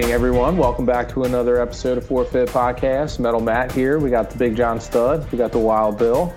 [0.00, 0.56] Good evening, everyone.
[0.56, 3.18] Welcome back to another episode of Forfeit Podcast.
[3.18, 3.98] Metal Matt here.
[3.98, 5.30] We got the Big John Stud.
[5.30, 6.34] We got the Wild Bill.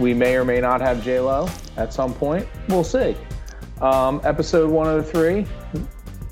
[0.00, 2.48] We may or may not have J Lo at some point.
[2.70, 3.14] We'll see.
[3.82, 5.44] Um, episode 103.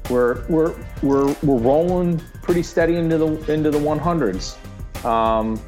[0.08, 4.56] We're we're we're we're rolling pretty steady into the into the 100s.
[5.04, 5.60] Um,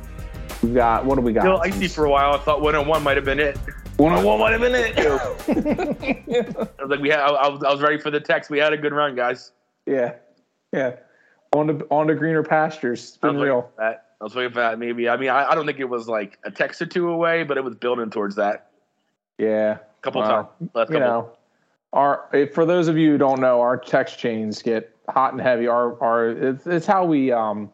[0.62, 1.42] we've got what do we got?
[1.42, 2.32] Still icy for a while.
[2.32, 3.58] I thought 101 might have been it.
[3.98, 4.98] 101 might have been it.
[6.78, 7.20] I was like, we had.
[7.20, 8.48] I, I was, I was ready for the text.
[8.48, 9.52] We had a good run, guys.
[9.84, 10.14] yeah,
[10.72, 10.96] yeah.
[11.54, 13.08] On to on to greener pastures.
[13.08, 13.62] It's I been was waiting real.
[13.62, 14.04] for that.
[14.20, 14.78] I was waiting for that.
[14.78, 15.08] Maybe.
[15.08, 17.56] I mean, I, I don't think it was like a text or two away, but
[17.56, 18.70] it was building towards that.
[19.38, 19.78] Yeah.
[19.78, 20.50] A couple Wow.
[20.60, 20.70] times.
[20.74, 21.30] Last you know,
[21.92, 25.66] our for those of you who don't know, our text chains get hot and heavy.
[25.66, 27.70] Our our it's, it's how we um,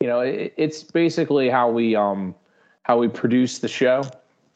[0.00, 2.34] you know, it, it's basically how we um,
[2.84, 4.04] how we produce the show,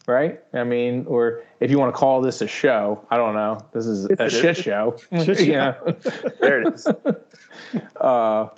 [0.06, 0.40] right?
[0.54, 3.60] I mean, or if you want to call this a show, I don't know.
[3.72, 4.96] This is a shit show.
[5.24, 5.42] Shit show.
[5.44, 5.74] yeah.
[6.40, 6.86] There it is.
[8.00, 8.48] uh,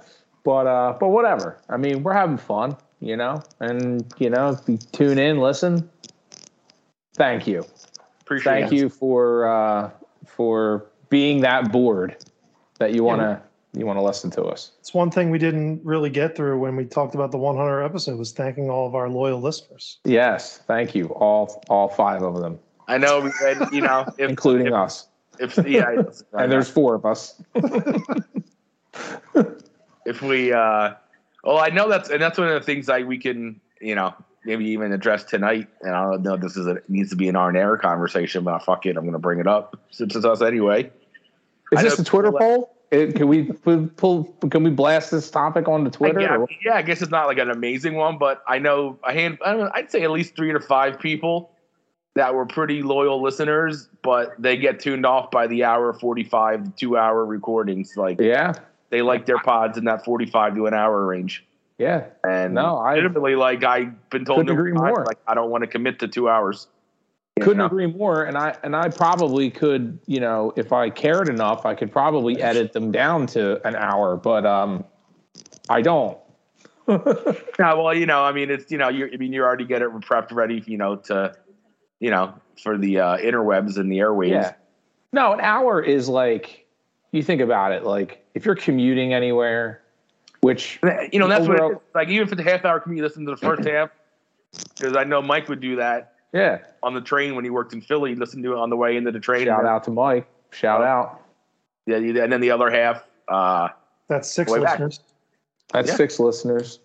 [0.44, 1.58] but uh, but whatever.
[1.68, 5.88] I mean, we're having fun, you know, and you know, if you tune in, listen.
[7.16, 7.64] Thank you.
[8.20, 8.76] Appreciate thank it.
[8.76, 9.90] you for uh,
[10.26, 12.16] for being that bored
[12.78, 13.40] that you want to
[13.78, 14.72] you want to listen to us.
[14.80, 18.18] It's one thing we didn't really get through when we talked about the 100 episode
[18.18, 19.98] was thanking all of our loyal listeners.
[20.04, 23.20] Yes, thank you, all all five of them, I know.
[23.20, 25.08] We, and, you know, if, including if, us.
[25.38, 27.42] If, yeah, And there's four of us.
[30.06, 30.92] if we uh
[31.42, 34.14] well i know that's and that's one of the things like we can you know
[34.44, 37.28] maybe even address tonight and i don't know this is a, it needs to be
[37.28, 40.24] an r and air conversation but fuck it i'm gonna bring it up since it's
[40.24, 40.90] us anyway
[41.72, 42.70] Is I this a Twitter poll?
[42.92, 43.44] Uh, Can we
[43.96, 44.24] pull?
[44.50, 46.36] Can we blast this topic onto I Twitter?
[46.42, 49.38] or- yeah i guess it's not like an amazing one but i know a hand
[49.44, 51.50] I know, i'd say at least three to five people
[52.14, 56.96] that were pretty loyal listeners but they get tuned off by the hour 45 two
[56.96, 58.52] hour recordings like Yeah,
[58.94, 61.44] they like their pods in that 45 to an hour range
[61.78, 62.04] yeah.
[62.22, 65.04] And No, I- legitimately, like I've been told, Couldn't agree times, more.
[65.04, 66.68] like I don't want to commit to two hours.
[67.40, 67.66] Couldn't know?
[67.66, 68.22] agree more.
[68.22, 72.40] And I and I probably could, you know, if I cared enough, I could probably
[72.40, 74.16] edit them down to an hour.
[74.16, 74.84] But um,
[75.68, 76.16] I don't.
[77.58, 79.82] Yeah, well, you know, I mean, it's you know, you I mean, you already get
[79.82, 81.34] it prepped, ready, you know, to,
[81.98, 84.30] you know, for the uh, interwebs and the airwaves.
[84.30, 84.52] Yeah.
[85.12, 86.63] No, an hour is like
[87.14, 87.84] you think about it.
[87.84, 89.82] Like if you're commuting anywhere,
[90.40, 90.78] which
[91.12, 91.94] You know, that's what Overall- it is.
[91.94, 93.90] like even for the half hour commute, listen to the first half
[94.76, 96.58] because I know Mike would do that yeah.
[96.82, 98.10] on the train when he worked in Philly.
[98.10, 99.46] He'd Listen to it on the way into the train.
[99.46, 100.26] Shout out to Mike.
[100.50, 100.84] Shout Oh.
[100.84, 101.20] out.
[101.86, 103.68] Yeah, and then the other half, uh,
[104.08, 104.72] That's six Way back.
[104.80, 105.00] listeners.
[105.72, 105.96] That's Yeah.
[105.96, 106.80] six listeners.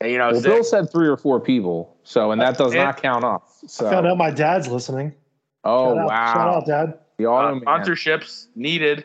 [0.00, 2.84] and, you know, Well, Bill said three or four people, so and that does Yeah.
[2.86, 3.62] not count us.
[3.68, 5.14] So Found out my dad's listening.
[5.64, 6.98] oh Shout out, wow, Shout out, Dad.
[7.18, 9.04] the uh, auto man, sponsorships needed.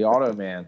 [0.00, 0.66] The auto man.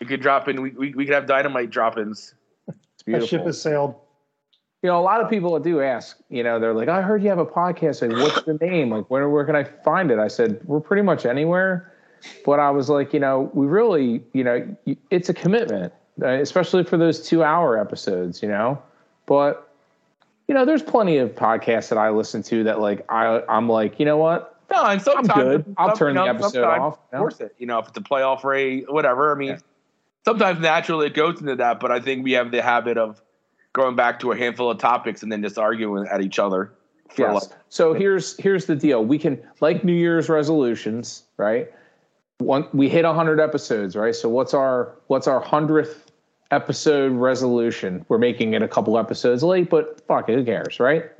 [0.00, 0.62] We could drop in.
[0.62, 2.34] We, we, we could have dynamite drop-ins.
[2.68, 3.94] It's That ship has sailed.
[4.82, 6.18] You know, a lot of people do ask.
[6.28, 8.02] You know, they're like, "I heard you have a podcast.
[8.02, 8.90] Like, what's the name?
[8.90, 11.92] Like, where where can I find it?" I said, "We're pretty much anywhere."
[12.44, 14.76] But I was like, you know, we really, you know,
[15.10, 15.92] it's a commitment,
[16.22, 18.42] uh, especially for those two-hour episodes.
[18.42, 18.82] You know,
[19.26, 19.72] but
[20.48, 23.98] you know, there's plenty of podcasts that I listen to that, like, I I'm like,
[24.00, 24.51] you know what?
[24.72, 25.74] No, and sometimes good.
[25.76, 27.18] I'll turn the episode off, know?
[27.18, 27.54] Force it.
[27.58, 29.32] You know, if it's a playoff race, whatever.
[29.32, 29.58] I mean, Yeah.
[30.24, 33.20] sometimes naturally it goes into that, but I think we have the habit of
[33.72, 36.72] going back to a handful of topics and then just arguing at each other.
[37.10, 37.34] For Yes.
[37.50, 39.04] like, So here's here's the deal.
[39.04, 41.70] We can like New Year's resolutions, right?
[42.38, 44.14] One we hit 100 episodes, right?
[44.14, 46.06] So what's our what's our 100th
[46.50, 48.04] episode resolution?
[48.08, 51.10] We're making it a couple episodes late, but fuck it, who cares, right?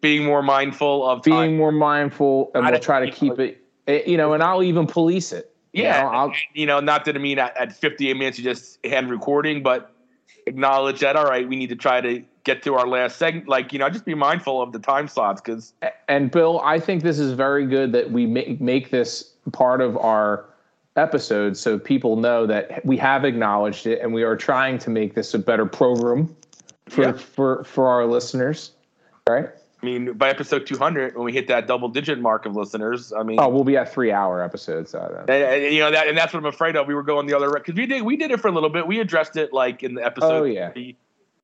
[0.00, 1.56] Being more mindful of Being time.
[1.56, 4.86] more mindful and I we'll try to keep it eh, you know, and I'll even
[4.86, 5.54] police it.
[5.72, 8.44] You Yeah, know, I'll- you know, not that I mean at, at 58 minutes you
[8.44, 9.92] just hand recording, but
[10.46, 13.48] acknowledge that all right, we need to try to get to our last segment.
[13.48, 15.74] Like you know, just be mindful of the time slots because
[16.08, 19.96] and Bill, I think this is very good that we make make this part of
[19.98, 20.44] our
[20.96, 25.14] episode so people know that we have acknowledged it and we are trying to make
[25.14, 26.34] this a better program
[26.88, 27.12] for Yeah.
[27.12, 28.72] for for our listeners.
[29.28, 29.50] Right?
[29.80, 33.22] I mean, by episode 200, when we hit that double digit mark of listeners, I
[33.22, 34.92] mean, Oh, we'll be at three hour episodes.
[34.94, 36.88] Uh, and, and, you know that, and that's what I'm afraid of.
[36.88, 38.70] We were going the other way because we did we did it for a little
[38.70, 38.86] bit.
[38.88, 40.68] We addressed it like in the episode, Oh, yeah.
[40.68, 40.96] 50,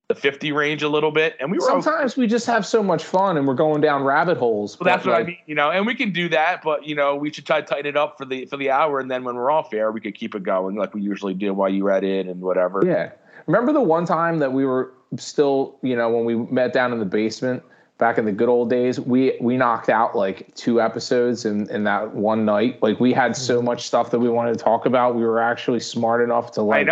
[0.09, 1.65] the 50 range a little bit, and we were.
[1.65, 4.79] Sometimes we just have so much fun and we're going down rabbit holes.
[4.81, 6.97] well, that's but, what I mean, you know, and we can do that, but you
[6.97, 9.23] know, we should try to tighten it up for the for the hour, and then
[9.23, 11.85] when we're off air, we could keep it going like we usually do while you
[11.85, 12.83] read it and whatever.
[12.85, 13.13] Yeah.
[13.47, 16.99] Remember the one time that we were still, you know, when we met down in
[16.99, 17.63] the basement,
[17.99, 21.85] back in the good old days, we we knocked out like two episodes in in
[21.85, 22.83] that one night.
[22.83, 23.67] Like we had so Mm-hmm.
[23.67, 25.15] much stuff that we wanted to talk about.
[25.15, 26.89] We were actually smart enough to like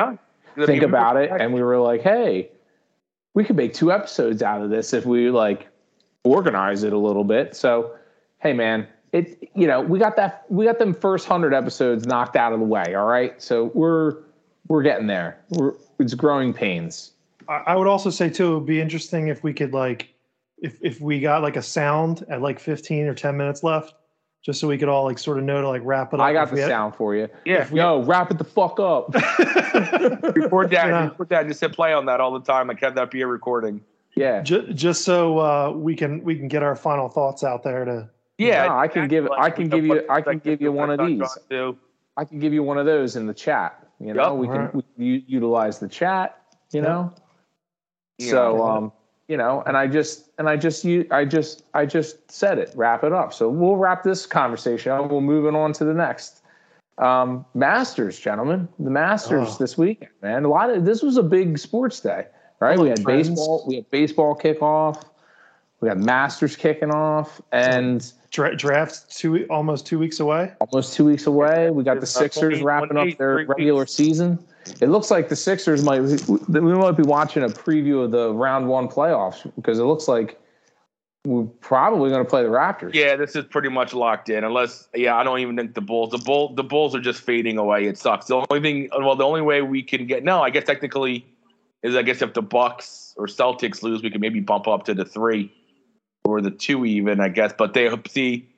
[0.67, 2.51] think about it, and we were like, hey,
[3.35, 5.69] we could make two episodes out of this if we like
[6.25, 7.57] organize it a little bit.
[7.57, 7.97] So,
[8.39, 12.37] hey, man, it you know we got that we got them first hundred episodes knocked
[12.37, 12.95] out of the way.
[12.95, 14.19] All right, so we're
[14.69, 15.41] we're getting there.
[15.51, 17.13] We're it's growing pains.
[17.49, 20.12] I, I would also say too, it would be interesting if we could like,
[20.63, 23.95] if if we got like a sound at like 15 or 10 minutes left,
[24.43, 26.25] just so we could all like sort of know to like wrap it up.
[26.27, 27.29] I got the had- sound for you.
[27.45, 29.13] Yeah, Yo, wrap it the fuck up.
[29.15, 30.89] record that.
[30.89, 31.05] Yeah.
[31.09, 31.47] Record that.
[31.49, 32.69] Just hit play on that all the time.
[32.69, 33.83] Like have that be a recording.
[34.15, 34.43] Yeah.
[34.43, 38.11] just, just so uh, we can we can get our final thoughts out there to
[38.39, 40.99] Yeah, No, I can give- I can give you- I can give you one of
[41.07, 41.39] these.
[42.17, 43.79] I can give you one of those in the chat.
[43.99, 44.37] You know, Yup.
[44.37, 44.85] we can Alright.
[44.99, 46.39] we utilize the chat.
[46.73, 46.89] You Yep.
[46.89, 47.15] know,
[48.19, 48.93] You so um,
[49.33, 52.71] you know, and I just and I just you I just I just said it.
[52.77, 53.33] Wrap it up.
[53.33, 55.11] So we'll wrap this conversation up.
[55.11, 56.43] We'll move it on to the next.
[56.99, 59.57] Um, Masters, gentlemen, the Masters Oh.
[59.59, 60.45] this weekend, man.
[60.45, 62.27] A lot of this was a big sports day,
[62.61, 62.79] right?
[62.79, 63.31] We had Friends.
[63.31, 63.65] baseball.
[63.67, 65.03] We had baseball kickoff.
[65.81, 70.53] We had Masters kicking off, and dra- draft two almost two weeks away.
[70.61, 71.71] almost two weeks away.
[71.71, 74.39] We got the uh, Sixers wrapping up their regular season.
[74.81, 78.69] It looks like the Sixers might we might be watching a preview of the round
[78.69, 80.39] one playoffs because it looks like
[81.25, 82.95] we're probably going to play the Raptors.
[82.95, 84.43] Yeah, this is pretty much locked in.
[84.43, 86.11] Unless, yeah, I don't even think the Bulls.
[86.11, 87.87] The bull, the Bulls are just fading away.
[87.87, 88.27] It sucks.
[88.27, 91.25] The only thing, well, the only way we can get no, I guess technically
[91.83, 94.95] is I guess if the Bucks or Celtics lose, we can maybe bump up to
[94.95, 95.53] the three
[96.25, 97.21] or the two even.
[97.21, 98.49] I guess, but they see,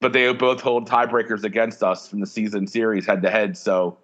[0.00, 3.56] but they both hold tiebreakers against us from the season series head to head.
[3.56, 3.96] So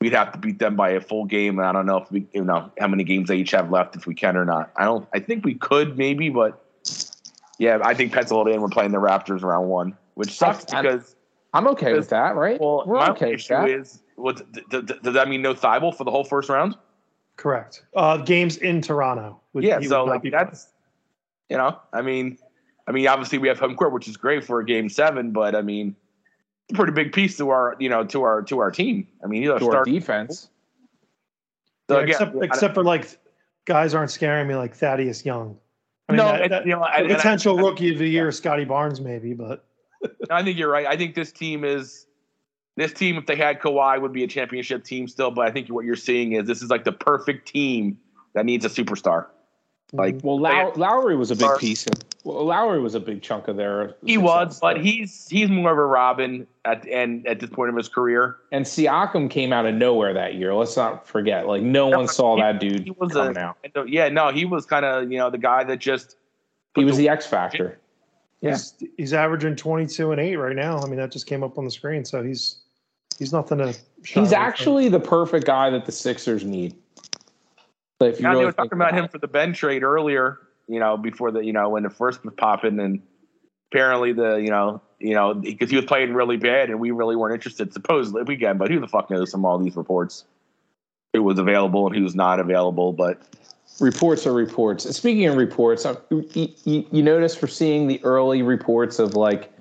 [0.00, 1.58] we'd have to beat them by a full game.
[1.58, 3.96] And I don't know if we, you know, how many games they each have left
[3.96, 4.70] if we can or not.
[4.76, 5.06] I don't.
[5.14, 6.64] I think we could maybe, but
[7.58, 8.60] yeah, I think pencil it in.
[8.60, 11.16] We're playing the Raptors round one, which sucks I'm- because
[11.52, 12.60] I'm okay with that, right?
[12.60, 13.68] well, We're my okay with issue that.
[13.68, 15.42] is what th- th- th- does that mean?
[15.42, 16.76] No Thybulle for the whole first round?
[17.36, 17.84] Correct.
[17.96, 19.40] Uh, games in Toronto.
[19.52, 20.68] would- yeah, so like be that's
[21.48, 22.38] you know, I mean,
[22.86, 25.56] I mean, obviously we have home court, which is great for a game seven, but
[25.56, 26.09] I mean, it's a
[26.72, 29.06] pretty big piece to our you know to our to our team.
[29.24, 30.48] I mean, you know, to our defense.
[31.88, 33.18] so Yeah, again, except I- except for like
[33.66, 35.56] guys aren't scaring me like Thaddeus Young.
[36.08, 38.08] I mean, no, that- that- you know, the and- and I- potential rookie of the
[38.08, 39.64] year, Scottie Barnes, maybe, but
[40.30, 40.86] I think you're right.
[40.86, 42.06] I think this team is
[42.76, 43.16] this team.
[43.16, 45.30] If they had Kawhi, would be a championship team still.
[45.30, 47.98] But I think what you're seeing is this is like the perfect team
[48.34, 49.26] that needs a superstar.
[49.92, 50.26] Like mm-hmm.
[50.26, 51.86] Well, they- Low- Lowry was a big piece.
[51.86, 51.92] Of,
[52.24, 53.94] well, Lowry was a big chunk of their.
[54.04, 54.60] he was, success.
[54.60, 57.88] but he's he's more of a Robin at the end at this point of his
[57.88, 58.36] career.
[58.52, 60.54] and Siakam came out of nowhere that year.
[60.54, 61.46] Let's not forget.
[61.48, 63.56] Like no No, one saw he- that dude He was coming a out.
[63.88, 66.16] yeah, no, he was kind of you know the guy that just
[66.76, 67.78] He was the X factor.
[68.42, 68.50] Yeah.
[68.52, 70.78] he's he's averaging 22 and 8 right now.
[70.78, 72.56] I mean, that just came up on the screen, so he's
[73.18, 73.74] he's nothing to.
[74.04, 74.34] He's away from.
[74.34, 76.74] actually the perfect guy that the Sixers need.
[78.00, 79.84] But if you Yeah, they really were talking think about him for the Ben trade
[79.84, 80.38] earlier.
[80.66, 83.02] You know, before the you know when the first was popping, and
[83.70, 87.14] apparently the you know you know because he was playing really bad, and we really
[87.14, 87.72] weren't interested.
[87.72, 90.24] Supposedly, we again, but who the fuck knows from all these reports
[91.12, 92.92] who was available and who was not available?
[92.92, 93.20] But
[93.80, 94.86] reports are reports.
[94.86, 99.14] And Speaking of reports, uh, you, you, you notice for seeing the early reports of
[99.14, 99.52] like,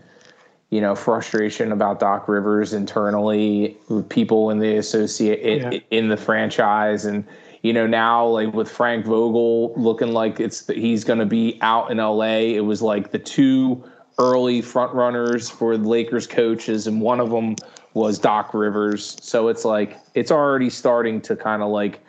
[0.70, 5.72] you know, frustration about Doc Rivers internally, with people in the associate Yeah.
[5.72, 7.25] in, in the franchise, and
[7.62, 11.92] you know now like with Frank Vogel looking like it's he's going to be out
[11.92, 12.56] in L.A.
[12.56, 13.84] It was like the two
[14.18, 17.56] early front runners for the Lakers coaches, and one of them
[17.94, 19.18] was Doc Rivers.
[19.22, 22.00] So it's like it's already starting to kind of like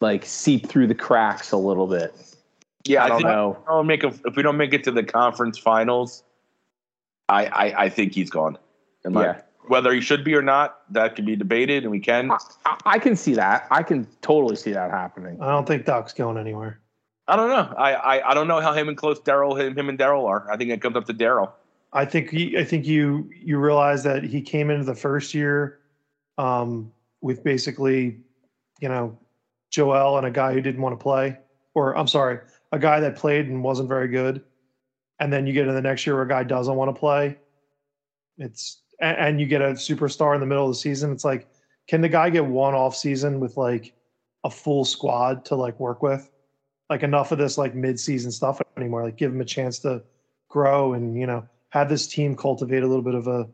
[0.00, 2.14] like seep through the cracks a little bit.
[2.84, 3.58] yeah, I don't know.
[3.60, 6.22] If we don't make a, if we don't make it to the conference finals,
[7.28, 8.58] I I, I think he's gone.
[9.04, 9.40] Yeah.
[9.68, 12.30] Whether he should be or not, that can be debated, and we can.
[12.30, 13.66] I, I can see that.
[13.70, 15.38] I can totally see that happening.
[15.40, 16.80] I don't think Doc's going anywhere.
[17.28, 17.74] I don't know.
[17.76, 20.50] I, I, I don't know how him and close Daryl him, him and Daryl are.
[20.50, 21.52] I think it comes up to Daryl.
[21.92, 25.78] I think he, I think you you realize that he came into the first year
[26.36, 28.18] um, with basically,
[28.80, 29.16] you know,
[29.70, 31.38] Joel and a guy who didn't want to play,
[31.74, 32.40] or I'm sorry,
[32.72, 34.42] a guy that played and wasn't very good,
[35.20, 37.36] and then you get in the next year where a guy doesn't want to play.
[38.38, 41.12] It's and, and you get a superstar in the middle of the season.
[41.12, 41.48] It's like,
[41.88, 43.94] can the guy get one off season with like
[44.44, 46.30] a full squad to like work with?
[46.90, 49.04] Like enough of this like mid season stuff anymore.
[49.04, 50.02] Like give him a chance to
[50.48, 53.46] grow and you know have this team cultivate a little bit of a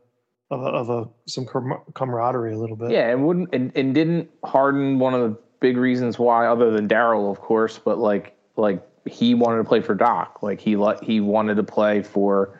[0.51, 1.45] of a, of a some
[1.93, 2.91] camaraderie a little bit.
[2.91, 6.87] Yeah, and wouldn't and, and didn't Harden one of the big reasons why, other than
[6.87, 10.39] Daryl, of course, but like like he wanted to play for Doc.
[10.41, 12.57] Like he he wanted to play for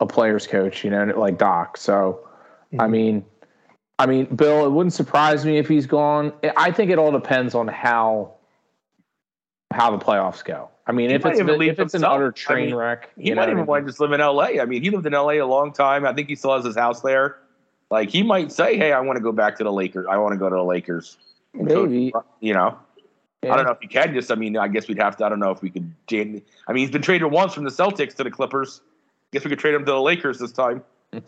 [0.00, 1.76] a player's coach, you know, like Doc.
[1.76, 2.27] So,
[2.72, 2.80] mm-hmm.
[2.80, 3.24] I mean,
[3.98, 6.32] I mean, Bill, it wouldn't surprise me if he's gone.
[6.56, 8.34] I think it all depends on how
[9.72, 10.70] how the playoffs go.
[10.86, 13.50] I mean, he if it's if it's an utter train I mean, wreck, he might
[13.50, 14.60] even want to just live in L.A.
[14.60, 15.38] I mean, he lived in L.A.
[15.38, 16.06] a long time.
[16.06, 17.36] I think he still has his house there.
[17.90, 20.06] Like he might say, "Hey, I want to go back to the Lakers.
[20.08, 21.18] I want to go to the Lakers."
[21.54, 22.78] Maybe you know.
[23.42, 23.52] Yeah.
[23.52, 24.14] I don't know if he can.
[24.14, 25.24] Just, I mean, I guess we'd have to.
[25.24, 25.92] I don't know if we could.
[26.10, 26.42] I mean,
[26.74, 28.80] he's been traded once from the Celtics to the Clippers.
[29.32, 30.82] Guess we could trade him to the Lakers this time.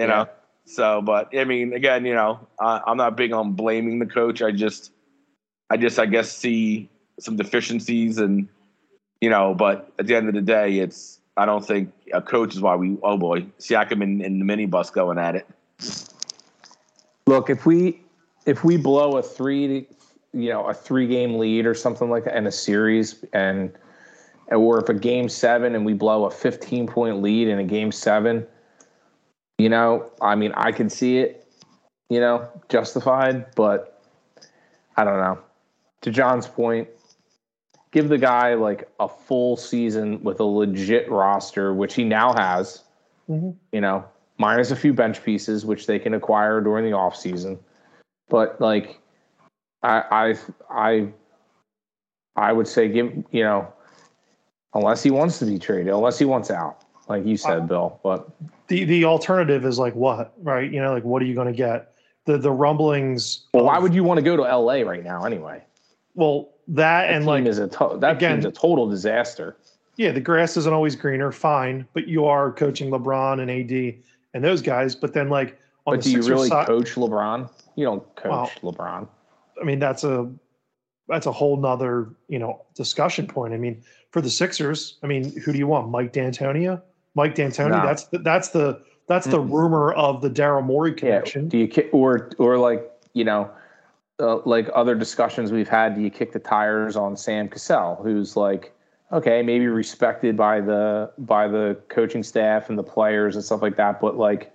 [0.00, 0.28] you know.
[0.64, 4.42] So, but I mean, again, you know, uh, I'm not big on blaming the coach.
[4.42, 4.92] I just,
[5.68, 6.88] I just, I guess, see
[7.18, 8.48] some deficiencies, and
[9.20, 11.18] you know, but at the end of the day, it's.
[11.36, 12.98] I don't think a coach is why we.
[13.02, 15.46] Oh boy, Siakam in, in the minibus going at it.
[17.26, 18.02] Look, if we
[18.46, 19.86] if we blow a three,
[20.32, 23.72] you know, a three game lead or something like that in a series, and
[24.48, 27.92] or if a game seven and we blow a 15 point lead in a game
[27.92, 28.46] seven,
[29.60, 31.46] you know, I mean, I can see it,
[32.08, 34.02] you know, justified, but
[34.96, 35.38] I don't know.
[36.02, 36.88] To John's point,
[37.90, 42.84] give the guy like a full season with a legit roster, which he now has,
[43.28, 43.50] mm-hmm.
[43.72, 44.04] you know,
[44.38, 47.58] minus a few bench pieces, which they can acquire during the off season.
[48.28, 49.00] But like,
[49.82, 50.36] I, I,
[50.70, 51.08] I,
[52.36, 53.70] I would say give, you know,
[54.74, 56.79] unless he wants to be traded, unless he wants out,
[57.10, 58.00] like you said, uh, Bill.
[58.02, 58.30] But
[58.68, 60.70] the the alternative is like what, right?
[60.70, 61.92] You know, like what are you going to get?
[62.24, 63.46] The the rumblings.
[63.52, 64.84] Well, of, why would you want to go to L.A.
[64.84, 65.62] right now anyway?
[66.14, 69.56] Well, that, that and like is a to- that again, team's a total disaster.
[69.96, 71.32] Yeah, the grass isn't always greener.
[71.32, 74.02] Fine, but you are coaching LeBron and AD
[74.32, 74.94] and those guys.
[74.94, 77.50] But then like on but the do you really side, coach LeBron?
[77.74, 79.08] You don't coach well, LeBron.
[79.60, 80.30] I mean, that's a
[81.08, 83.52] that's a whole nother you know discussion point.
[83.52, 85.90] I mean, for the Sixers, I mean, who do you want?
[85.90, 86.80] Mike D'Antoni?
[87.14, 87.70] Mike D'Antoni?
[87.70, 87.84] No.
[87.84, 89.52] That's the, that's the that's the mm-hmm.
[89.52, 91.44] rumor of the Daryl Morey connection.
[91.44, 91.48] Yeah.
[91.48, 93.50] Do you kick or or like you know,
[94.20, 95.94] uh, like other discussions we've had?
[95.94, 98.72] Do you kick the tires on Sam Cassell, who's like,
[99.12, 103.76] okay, maybe respected by the by the coaching staff and the players and stuff like
[103.76, 104.52] that, but like,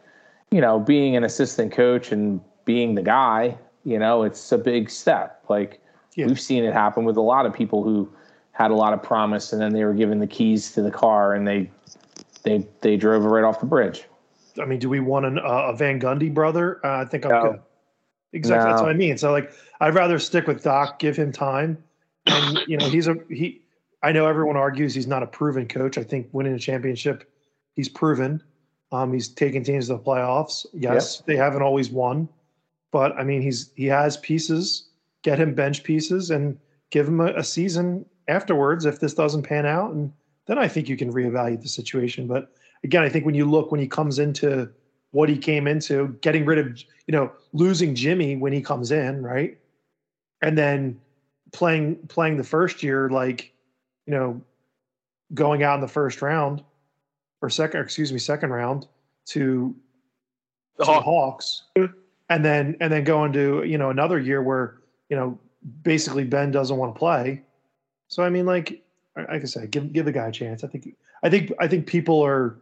[0.52, 4.90] you know, being an assistant coach and being the guy, you know, it's a big
[4.90, 5.44] step.
[5.50, 5.82] Like
[6.16, 6.28] yeah.
[6.28, 8.10] we've seen it happen with a lot of people who
[8.54, 11.34] had a lot of promise and then they were given the keys to the car
[11.34, 11.70] and they
[12.46, 14.06] they they drove it right off the bridge.
[14.62, 16.80] I mean, do we want an, uh, a Van Gundy brother?
[16.86, 17.52] Uh, I think I'm no.
[17.52, 17.60] good.
[18.32, 18.72] Exactly, no.
[18.72, 19.18] that's what I mean.
[19.18, 21.84] So like, I'd rather stick with Doc, give him time,
[22.26, 23.62] and you know, he's a he.
[24.04, 25.98] I know everyone argues he's not a proven coach.
[25.98, 27.30] I think winning a championship,
[27.76, 28.42] he's proven.
[28.92, 30.66] Um, he's taken teams to the playoffs.
[30.74, 31.26] Yes, yep.
[31.26, 32.30] they haven't always won,
[32.92, 34.90] but I mean, he's he has pieces.
[35.24, 36.58] Get him bench pieces and
[36.92, 40.14] give him a, a season afterwards if this doesn't pan out, and
[40.48, 42.28] then I think you can reevaluate the situation.
[42.28, 42.52] But
[42.84, 44.70] again, I think when you look when he comes into
[45.12, 49.24] what he came into, getting rid of, you know, losing Jimmy when he comes in,
[49.24, 49.58] right?
[50.42, 51.00] And then
[51.52, 53.54] playing playing the first year like,
[54.06, 54.42] you know,
[55.34, 56.64] going out in the first round
[57.42, 58.88] or second, excuse me, second round
[59.28, 59.76] to
[60.78, 61.64] the, to Hawks.
[61.76, 62.00] the Hawks.
[62.30, 65.40] And then and then going to, you know, another year where, you know,
[65.82, 67.42] basically Ben doesn't want to play.
[68.08, 68.84] So I mean like
[69.16, 70.64] like I said, give give the guy a chance.
[70.64, 72.58] I think I think I think people are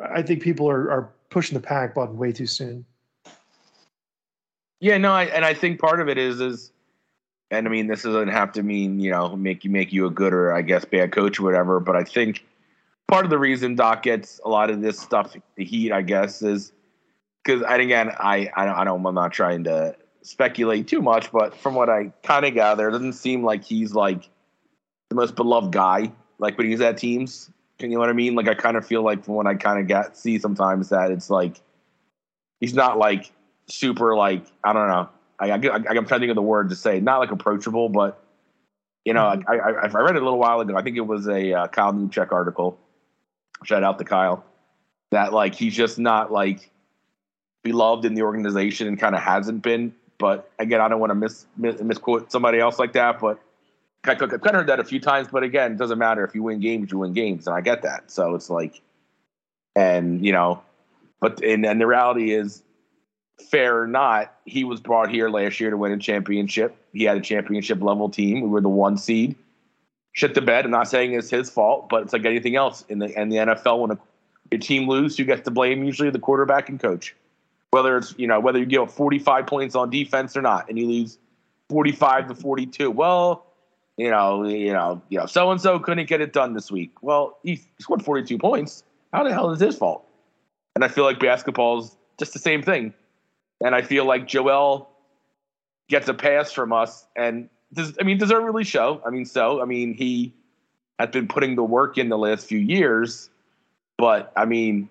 [0.00, 2.84] I think people are, are pushing the panic button way too soon.
[4.80, 6.72] Yeah, no, I, and I think part of it is is,
[7.50, 10.10] and I mean this doesn't have to mean you know make you make you a
[10.10, 12.44] good or I guess bad coach or whatever, but I think
[13.06, 16.42] part of the reason Doc gets a lot of this stuff the heat I guess
[16.42, 16.72] is
[17.44, 21.30] because and again I I don't, I don't I'm not trying to speculate too much,
[21.30, 24.28] but from what I kind of gather, it doesn't seem like he's like
[25.12, 26.10] the most beloved guy.
[26.38, 28.34] Like when he's at teams, Can you know what I mean?
[28.34, 31.10] Like I kind of feel like from what I kind of get see sometimes that
[31.10, 31.60] it's like
[32.60, 33.30] he's not like
[33.66, 35.08] super like I don't know.
[35.38, 37.88] I, I, I am trying to think of the word to say not like approachable,
[37.88, 38.22] but
[39.04, 39.50] you know, mm-hmm.
[39.50, 40.76] I, I, I read it a little while ago.
[40.76, 42.78] I think it was a uh, Kyle Neubeck article.
[43.64, 44.44] Shout out to Kyle.
[45.10, 46.70] That like he's just not like
[47.62, 49.94] beloved in the organization and kind of hasn't been.
[50.18, 53.20] But again, I don't want to mis, mis misquote somebody else like that.
[53.20, 53.40] But
[54.04, 56.42] I've kind of heard that a few times, but again, it doesn't matter if you
[56.42, 58.10] win games, you win games, and I get that.
[58.10, 58.80] So it's like,
[59.76, 60.60] and you know,
[61.20, 62.62] but and, and the reality is,
[63.48, 66.76] fair or not, he was brought here last year to win a championship.
[66.92, 68.40] He had a championship level team.
[68.40, 69.36] We were the one seed.
[70.14, 70.64] Shit the bed.
[70.64, 73.36] I'm not saying it's his fault, but it's like anything else in the in the
[73.36, 73.80] NFL.
[73.80, 73.98] When
[74.52, 75.84] a, team loses, who gets to blame?
[75.84, 77.14] Usually the quarterback and coach.
[77.70, 80.76] Whether it's you know whether you give up 45 points on defense or not, and
[80.76, 81.18] you lose
[81.70, 82.90] 45 to 42.
[82.90, 83.46] Well
[83.96, 86.92] you know, you know, you know, so and so couldn't get it done this week.
[87.02, 88.84] Well, he scored 42 points.
[89.12, 90.06] How the hell is his fault?
[90.74, 92.94] And I feel like basketball's just the same thing.
[93.64, 94.88] And I feel like Joel
[95.88, 99.00] gets a pass from us, and does I mean does it really show?
[99.06, 100.32] I mean, so I mean he
[100.98, 103.30] has been putting the work in the last few years,
[103.98, 104.88] but I mean,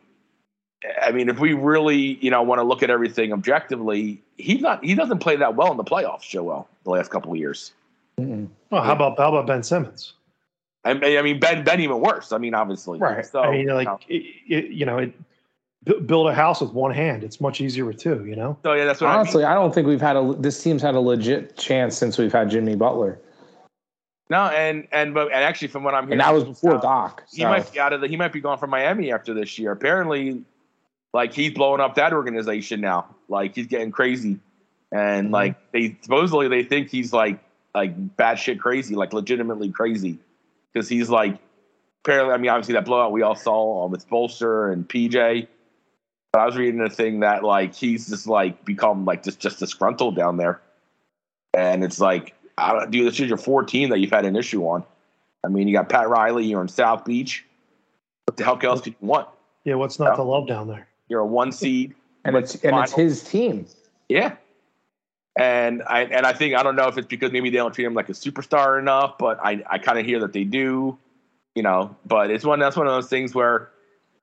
[1.01, 4.83] I mean, if we really, you know, want to look at everything objectively, he's not.
[4.83, 7.73] He doesn't play that well in the playoffs, Joel, the last couple of years.
[8.21, 8.45] Mm-hmm.
[8.69, 10.13] Well, how about how about Ben Simmons?
[10.83, 12.31] I mean, I mean, Ben Ben even worse.
[12.31, 13.25] I mean, obviously, right?
[13.25, 16.71] So, I mean, like you know, it, it, you know it, build a house with
[16.71, 17.23] one hand.
[17.23, 18.25] It's much easier with two.
[18.25, 18.57] You know.
[18.63, 19.43] So yeah, that's what honestly.
[19.43, 19.57] I, mean.
[19.57, 20.35] I don't think we've had a.
[20.39, 23.19] This team's had a legit chance since we've had Jimmy Butler.
[24.29, 27.23] No, and and but and actually, from what I'm hearing, and that was before Doc.
[27.27, 27.37] So.
[27.37, 28.07] He might be out of the.
[28.07, 29.71] He might be gone from Miami after this year.
[29.71, 30.43] Apparently,
[31.13, 33.13] like he's blowing up that organization now.
[33.27, 34.39] Like he's getting crazy,
[34.91, 35.33] and mm-hmm.
[35.33, 37.39] like they supposedly they think he's like
[37.73, 40.19] like batshit crazy, like legitimately crazy,
[40.71, 41.37] because he's like
[42.03, 42.33] apparently.
[42.33, 45.47] I mean, obviously that blowout we all saw with Bolster and PJ.
[46.33, 49.59] But I was reading a thing that like he's just like become like just just
[49.59, 50.61] disgruntled down there,
[51.53, 54.63] and it's like, I don't, dude, this is your 14 that you've had an issue
[54.65, 54.85] on.
[55.43, 57.45] I mean, you got Pat Riley, you're in South Beach.
[58.25, 59.27] What the hell else do you want?
[59.65, 60.87] Yeah, what's not to love down there?
[61.09, 63.65] You're a one seed, and it's and it's his team.
[64.07, 64.35] Yeah,
[65.37, 67.85] and I and I think I don't know if it's because maybe they don't treat
[67.85, 70.97] him like a superstar enough, but I I kind of hear that they do,
[71.55, 71.95] you know.
[72.05, 73.69] But it's one that's one of those things where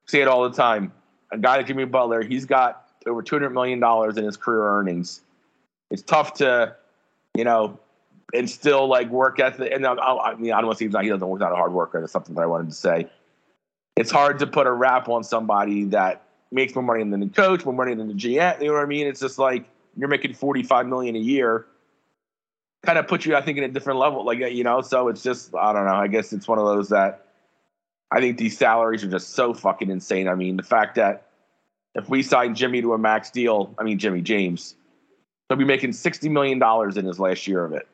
[0.07, 0.93] say it all the time.
[1.33, 4.65] A guy like Jimmy Butler, he's got over two hundred million dollars in his career
[4.65, 5.21] earnings.
[5.91, 6.77] It's tough to,
[7.35, 7.79] you know,
[8.35, 9.73] and still like work ethic.
[9.73, 11.73] And I, I mean, I don't want to say he doesn't work out a hard
[11.73, 12.01] worker.
[12.01, 13.09] That's something that I wanted to say.
[13.97, 16.23] It's hard to put a rap on somebody that
[16.53, 18.61] makes more money than the coach, more money than the GM.
[18.61, 19.07] You know what I mean?
[19.07, 21.67] It's just like you're making 45 million a year.
[22.85, 24.25] Kind of puts you, I think, in a different level.
[24.25, 25.95] Like you know, so it's just I don't know.
[25.95, 27.27] I guess it's one of those that
[28.11, 30.29] I think these salaries are just so fucking insane.
[30.29, 31.27] I mean, the fact that
[31.95, 34.77] if we sign Jimmy to a max deal, I mean Jimmy James,
[35.49, 37.89] he'll be making sixty million dollars in his last year of it.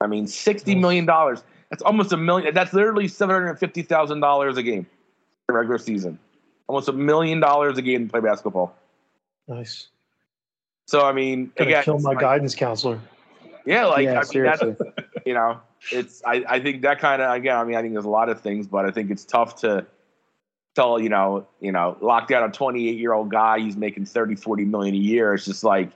[0.00, 1.42] I mean, sixty million dollars.
[1.70, 2.54] That's almost a million.
[2.54, 4.86] That's literally seven hundred fifty thousand dollars a game,
[5.48, 6.20] regular season
[6.72, 8.74] almost a million dollars a game to play basketball.
[9.46, 9.88] Nice.
[10.86, 13.00] So I mean, Gonna again, kill my like, guidance counselor.
[13.64, 14.76] Yeah, like yeah, I mean,
[15.26, 17.56] you know, it's I, I think that kind of again.
[17.56, 19.86] I mean, I think there's a lot of things, but I think it's tough to
[20.74, 23.60] tell you know you know lock down a 28 year old guy.
[23.60, 25.34] He's making 30, 40 million a year.
[25.34, 25.90] It's just like,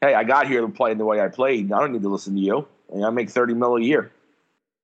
[0.00, 1.72] hey, I got here to play the way I played.
[1.72, 2.66] I don't need to listen to you.
[2.92, 4.12] and I make 30 mil a year.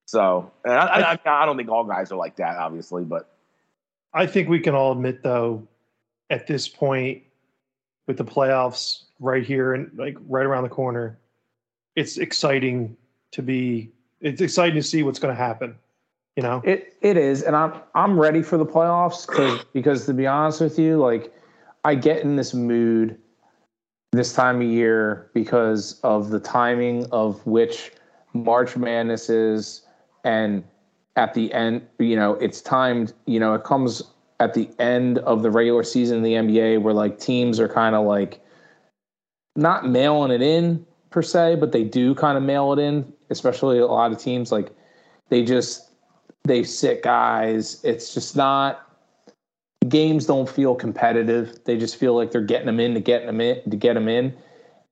[0.06, 3.28] So, and I, I, I don't think all guys are like that, obviously, but
[4.14, 5.66] I think we can all admit, though,
[6.30, 7.22] at this point,
[8.06, 11.18] with the playoffs right here and like right around the corner,
[11.94, 12.96] it's exciting
[13.32, 13.90] to be.
[14.20, 15.76] It's exciting to see what's going to happen.
[16.36, 20.14] You know, it it is, and I'm I'm ready for the playoffs because because to
[20.14, 21.32] be honest with you, like
[21.84, 23.18] I get in this mood
[24.12, 27.92] this time of year because of the timing of which
[28.32, 29.82] March Madness is
[30.24, 30.64] and
[31.16, 34.02] at the end, you know, it's timed, you know, it comes
[34.40, 37.94] at the end of the regular season in the NBA where like teams are kind
[37.94, 38.40] of like
[39.54, 43.78] not mailing it in per se, but they do kind of mail it in, especially
[43.78, 44.70] a lot of teams like
[45.30, 45.90] they just
[46.44, 47.82] they sit guys.
[47.82, 48.82] It's just not
[49.88, 51.58] games don't feel competitive.
[51.64, 54.08] They just feel like they're getting them in to get them in to get them
[54.08, 54.34] in.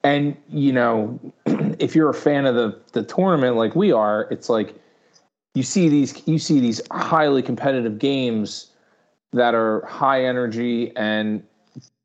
[0.02, 1.18] And you know,
[1.78, 4.74] if you're a fan of the the tournament like we are, it's like
[5.54, 8.70] you see these you see these highly competitive games
[9.34, 11.42] that are high energy and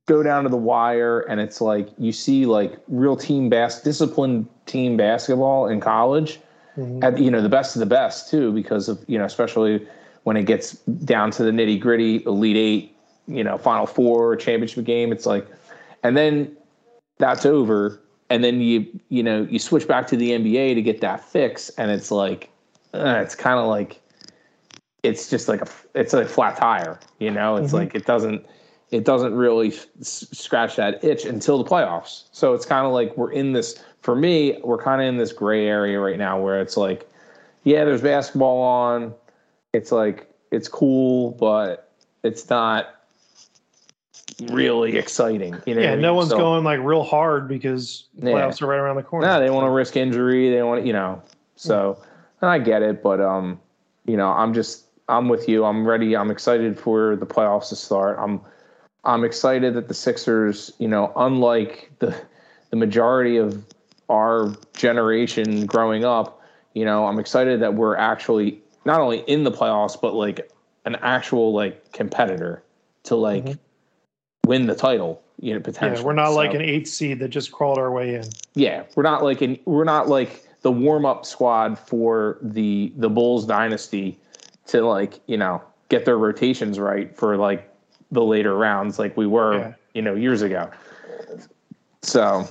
[0.08, 4.48] go down to the wire and it's like you see like real team bas disciplined
[4.66, 6.40] team basketball in college
[6.76, 7.04] mm-hmm.
[7.04, 9.86] at you know the best of the best too because of you know especially
[10.24, 10.74] when it gets
[11.06, 12.96] down to the nitty gritty elite eight
[13.28, 15.48] you know final four championship game it's like
[16.02, 16.52] and then
[17.20, 21.02] that's over and then you you know you switch back to the nba to get
[21.02, 22.50] that fix and it's like
[22.96, 24.02] uh, it's kind of like
[25.04, 27.56] it's just like a it's a flat tire you know?
[27.56, 27.78] It's mm-hmm.
[27.78, 28.46] like it doesn't
[28.92, 32.24] it doesn't really s- scratch that itch until the playoffs.
[32.32, 35.32] So it's kind of like we're in this for me we're kind of in this
[35.32, 37.10] gray area right now where it's like
[37.64, 39.14] yeah there's basketball on.
[39.74, 41.92] It's like it's cool but
[42.24, 42.96] it's not
[44.52, 48.66] really exciting you know yeah no one's so, going like real hard because playoffs yeah.
[48.66, 49.28] are right around the corner.
[49.28, 51.22] No they want to risk injury they want to you know
[51.56, 52.02] so
[52.42, 53.60] and I get it, but um,
[54.06, 55.66] you know, I'm just I'm with you.
[55.66, 56.16] I'm ready.
[56.16, 58.18] I'm excited for the playoffs to start.
[58.20, 58.40] I'm
[59.04, 62.16] I'm excited that the Sixers, you know, unlike the
[62.70, 63.66] the majority of
[64.10, 66.42] our generation growing up,
[66.74, 70.52] you know, I'm excited that we're actually not only in the playoffs, but like
[70.86, 72.64] an actual like competitor
[73.04, 74.50] to like mm-hmm.
[74.50, 75.22] win the title.
[75.42, 76.02] You know, potentially.
[76.02, 78.26] Yeah, we're not so, like an eighth seed that just crawled our way in.
[78.56, 83.10] Yeah, we're not like an we're not like the warm up squad for the the
[83.10, 84.20] Bulls dynasty
[84.70, 87.74] to like you know get their rotations right for like
[88.12, 89.74] the later rounds like we were yeah.
[89.94, 90.70] you know years ago.
[92.02, 92.48] So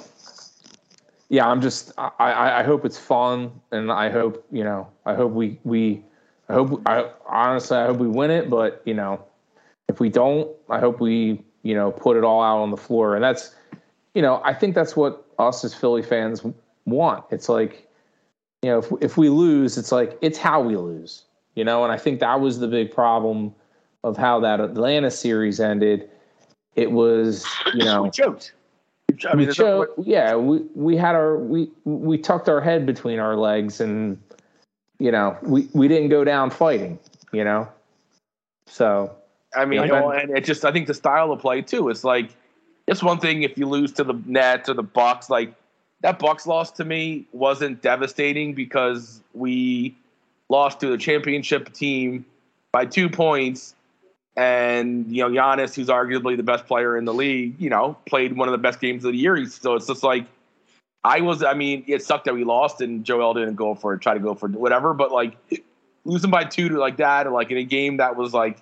[1.29, 5.33] yeah, I'm just I I hope it's fun and I hope you know I hope
[5.33, 6.03] we we
[6.49, 9.25] I hope I honestly I hope we win it, but you know
[9.89, 13.15] if we don't, I hope we you know put it all out on the floor,
[13.15, 13.55] and that's
[14.15, 16.43] you know I think that's what us as Philly fans
[16.87, 17.25] want.
[17.31, 17.89] It's like
[18.63, 21.25] you know if if we lose, it's like it's how we lose,
[21.59, 23.55] you know, and I think that was the big problem
[24.05, 26.09] of how that Atlanta series ended.
[26.77, 27.45] It was
[27.75, 28.53] you know we choked.
[29.29, 33.19] I mean, we choked, yeah, we we had our we we tucked our head between
[33.19, 34.19] our legs and
[34.99, 36.99] you know, we, we didn't go down fighting,
[37.33, 37.69] you know?
[38.67, 39.15] So.
[39.57, 42.05] I mean, you know, and it just, I think the style of play too, it's
[42.05, 42.31] like,
[42.87, 45.55] it's one thing if you lose to the Nets or the Bucks, like
[46.01, 49.97] that Bucks loss to me wasn't devastating because we
[50.49, 52.25] lost to the championship team
[52.73, 53.75] by two points.
[54.37, 58.37] And, you know, Giannis, who's arguably the best player in the league, you know, played
[58.37, 59.45] one of the best games of the year.
[59.47, 60.27] So it's just like,
[61.03, 64.01] I was, I mean, it sucked that we lost and Joel didn't go for it,
[64.01, 65.37] try to go for whatever, but like
[66.05, 68.61] losing by two to like that, or like in a game that was like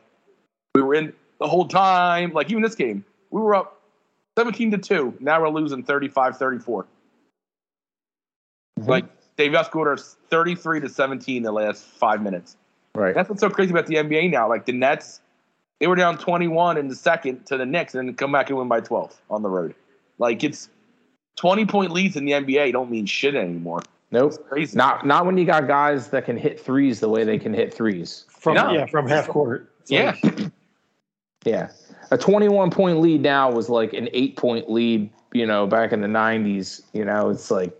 [0.74, 3.80] we were in the whole time, like even this game, we were up
[4.38, 5.14] 17 to 2.
[5.20, 6.86] Now we're losing 35 34.
[8.78, 8.88] Mm-hmm.
[8.88, 9.04] Like
[9.36, 12.56] Dave scored us 33 to 17 in the last five minutes.
[12.94, 13.14] Right.
[13.14, 14.48] That's what's so crazy about the NBA now.
[14.48, 15.20] Like the Nets,
[15.78, 18.58] they were down 21 in the second to the Knicks and then come back and
[18.58, 19.74] win by 12 on the road.
[20.18, 20.70] Like it's
[21.36, 23.82] 20 point leads in the NBA don't mean shit anymore.
[24.10, 24.48] Nope.
[24.48, 24.76] crazy.
[24.76, 27.74] Not not when you got guys that can hit threes the way they can hit
[27.74, 28.24] threes.
[28.28, 28.72] From no.
[28.72, 29.70] yeah, from half court.
[29.88, 30.14] yeah.
[31.44, 31.70] yeah.
[32.10, 36.00] A 21 point lead now was like an 8 point lead, you know, back in
[36.00, 37.76] the 90s, you know, it's like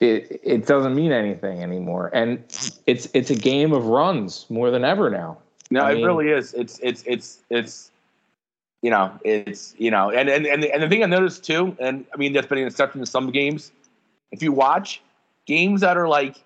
[0.00, 2.10] it it doesn't mean anything anymore.
[2.12, 2.42] And
[2.86, 5.38] it's it's a game of runs more than ever now.
[5.70, 6.54] No, I it mean, really is.
[6.54, 7.90] It's it's it's it's
[8.82, 11.76] you know, it's you know, and and and the, and the thing I noticed too,
[11.80, 13.72] and I mean that's been an exception to some games.
[14.30, 15.00] If you watch
[15.46, 16.36] games that are like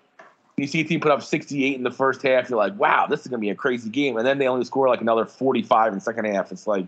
[0.55, 3.21] you see a team put up 68 in the first half, you're like, wow, this
[3.21, 5.93] is gonna be a crazy game, and then they only score like another 45 in
[5.95, 6.51] the second half.
[6.51, 6.87] It's like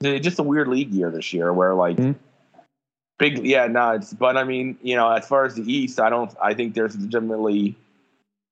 [0.00, 2.18] it's just a weird league year this year where like mm-hmm.
[3.18, 6.10] Big, yeah, no, it's but I mean, you know, as far as the East, I
[6.10, 7.76] don't, I think there's legitimately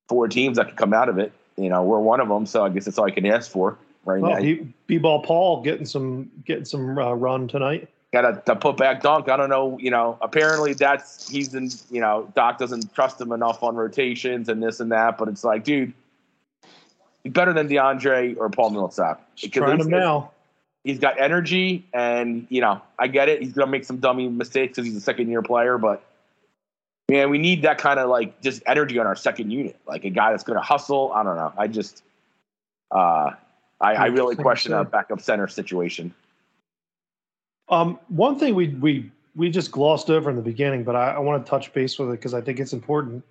[0.08, 1.32] four teams that could come out of it.
[1.56, 3.78] You know, we're one of them, so I guess that's all I can ask for
[4.04, 4.66] right well, now.
[4.86, 7.88] B-ball Paul getting some getting some uh, run tonight.
[8.12, 9.30] Got a, a put back dunk.
[9.30, 9.78] I don't know.
[9.78, 11.70] You know, apparently that's he's in.
[11.90, 15.16] You know, Doc doesn't trust him enough on rotations and this and that.
[15.16, 15.94] But it's like, dude,
[17.24, 19.26] better than DeAndre or Paul Millsap.
[19.36, 20.30] Trying him now.
[20.84, 23.40] He's got energy, and you know, I get it.
[23.40, 26.02] He's gonna make some dummy mistakes because he's a second year player, but
[27.08, 30.10] man, we need that kind of like just energy on our second unit, like a
[30.10, 31.12] guy that's gonna hustle.
[31.12, 31.52] I don't know.
[31.56, 32.02] I just,
[32.90, 33.30] uh,
[33.80, 36.14] I, I really question a backup center situation.
[37.68, 41.18] Um, one thing we we we just glossed over in the beginning, but I, I
[41.20, 43.24] want to touch base with it because I think it's important.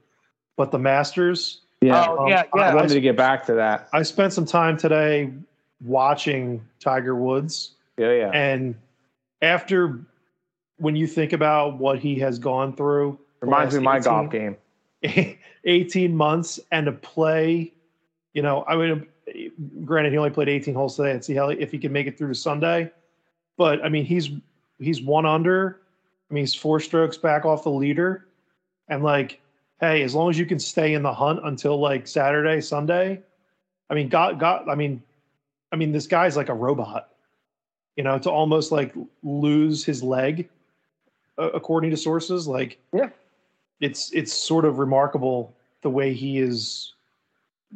[0.57, 2.61] But the Masters, yeah, oh, um, yeah, yeah.
[2.61, 3.89] I wanted I, to get back to that.
[3.93, 5.31] I spent some time today
[5.83, 7.71] watching Tiger Woods.
[7.97, 8.31] Yeah, yeah.
[8.33, 8.75] And
[9.41, 9.99] after
[10.77, 14.31] when you think about what he has gone through, reminds me of my 18, golf
[14.31, 14.57] game.
[15.65, 17.71] 18 months and to play,
[18.33, 19.07] you know, I mean,
[19.85, 22.17] granted, he only played 18 holes today and see how if he can make it
[22.17, 22.91] through to Sunday.
[23.57, 24.31] But I mean, he's
[24.79, 25.81] he's one under.
[26.29, 28.27] I mean, he's four strokes back off the leader,
[28.87, 29.41] and like,
[29.79, 33.21] hey, as long as you can stay in the hunt until like Saturday, Sunday,
[33.89, 34.69] I mean, got got.
[34.69, 35.03] I mean,
[35.71, 37.09] I mean, this guy's like a robot.
[37.95, 40.49] You know, to almost like lose his leg,
[41.37, 42.47] uh, according to sources.
[42.47, 43.09] Like, yeah,
[43.81, 46.93] it's it's sort of remarkable the way he is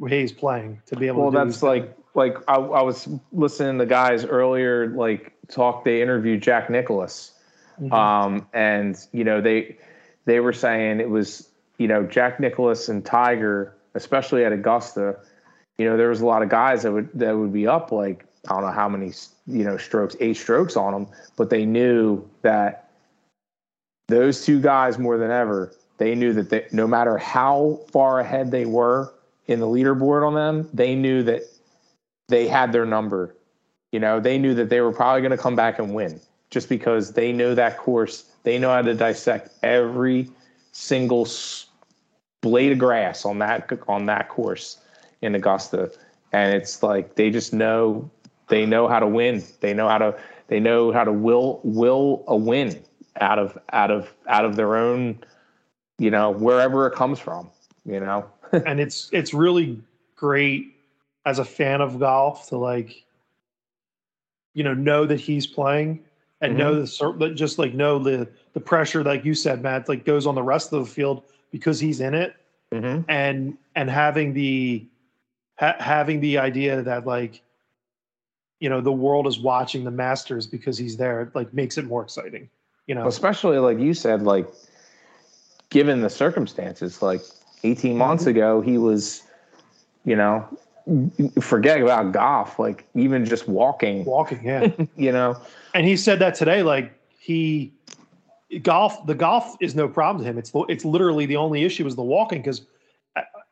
[0.08, 1.36] he's playing to be able well, to.
[1.36, 5.84] Well, that's like like I, I, was listening to guys earlier like talk.
[5.84, 7.32] They interviewed Jack Nicklaus,
[7.80, 7.92] mm-hmm.
[7.92, 9.76] um, and you know they
[10.24, 15.16] they were saying it was you know Jack Nicklaus and Tiger, especially at Augusta.
[15.78, 18.24] You know there was a lot of guys that would that would be up like
[18.48, 19.12] I don't know how many
[19.46, 22.90] you know strokes, eight strokes on them, but they knew that
[24.08, 25.72] those two guys more than ever.
[25.98, 29.14] They knew that they, no matter how far ahead they were,
[29.46, 31.42] in the leaderboard on them, they knew that
[32.28, 33.34] they had their number.
[33.92, 36.68] You know, they knew that they were probably going to come back and win just
[36.68, 38.30] because they know that course.
[38.42, 40.28] They know how to dissect every
[40.72, 41.26] single
[42.42, 44.78] blade of grass on that on that course
[45.22, 45.90] in Augusta,
[46.32, 48.10] and it's like they just know
[48.48, 49.42] they know how to win.
[49.60, 50.16] They know how to
[50.48, 52.82] they know how to will will a win
[53.20, 55.18] out of out of out of their own,
[55.98, 57.50] you know, wherever it comes from.
[57.84, 59.80] You know, and it's it's really
[60.16, 60.74] great
[61.24, 63.04] as a fan of golf to like
[64.54, 66.02] you know know that he's playing
[66.40, 66.58] and Mhm.
[66.58, 66.74] know
[67.18, 70.42] the just like know the the pressure like you said matt like goes on the
[70.42, 72.34] rest of the field because he's in it
[72.72, 73.02] mm-hmm.
[73.08, 74.84] and and having the
[75.58, 77.42] ha- having the idea that like
[78.60, 82.02] you know the world is watching the masters because he's there like makes it more
[82.02, 82.48] exciting
[82.86, 83.06] you know?
[83.06, 84.46] Especially like you said, like
[85.70, 87.20] given the circumstances, like
[87.64, 88.30] 18 months Mm-hmm.
[88.30, 89.22] ago, he was,
[90.04, 90.46] you know,
[91.40, 94.70] forget about golf, like even just walking, walking yeah.
[94.96, 95.36] You know,
[95.74, 97.72] and he said that today like he
[98.62, 100.38] golf the golf is no problem to him.
[100.38, 102.62] It's it's literally the only issue is the walking because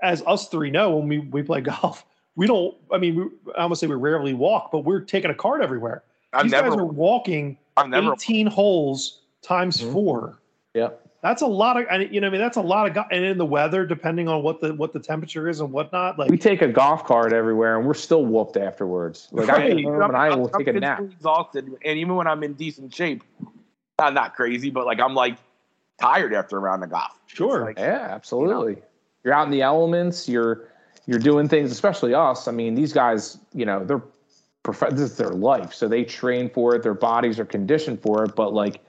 [0.05, 2.05] as us three know when we, we play golf
[2.37, 5.35] we don't i mean we, i almost say we rarely walk but we're taking a
[5.35, 9.93] cart everywhere I've these guys are walking I've never, 18 holes times Mhm.
[9.93, 10.39] four
[10.75, 10.91] Yeah.
[11.23, 13.25] that's a lot of and you know i mean that's a lot of go- and
[13.25, 16.37] in the weather depending on what the what the temperature is and whatnot like we
[16.39, 19.29] take a golf cart everywhere and we're still whooped afterwards.
[19.33, 19.77] Like I Right.
[19.77, 21.01] get home and I will take a nap.
[21.01, 23.23] exhausted, and even when I'm in decent shape,
[23.99, 25.37] I'm not crazy, but like I'm like
[26.01, 27.19] tired after a round of golf.
[27.27, 27.65] Sure.
[27.65, 28.83] like, Yeah, absolutely.
[29.25, 30.29] You're out in the elements.
[30.29, 30.69] You're
[31.07, 32.49] you're doing things, especially us.
[32.49, 34.03] I mean, these guys, you know, they're
[34.63, 36.83] prof- this is their life, so they train for it.
[36.83, 38.35] Their bodies are conditioned for it.
[38.37, 38.81] But like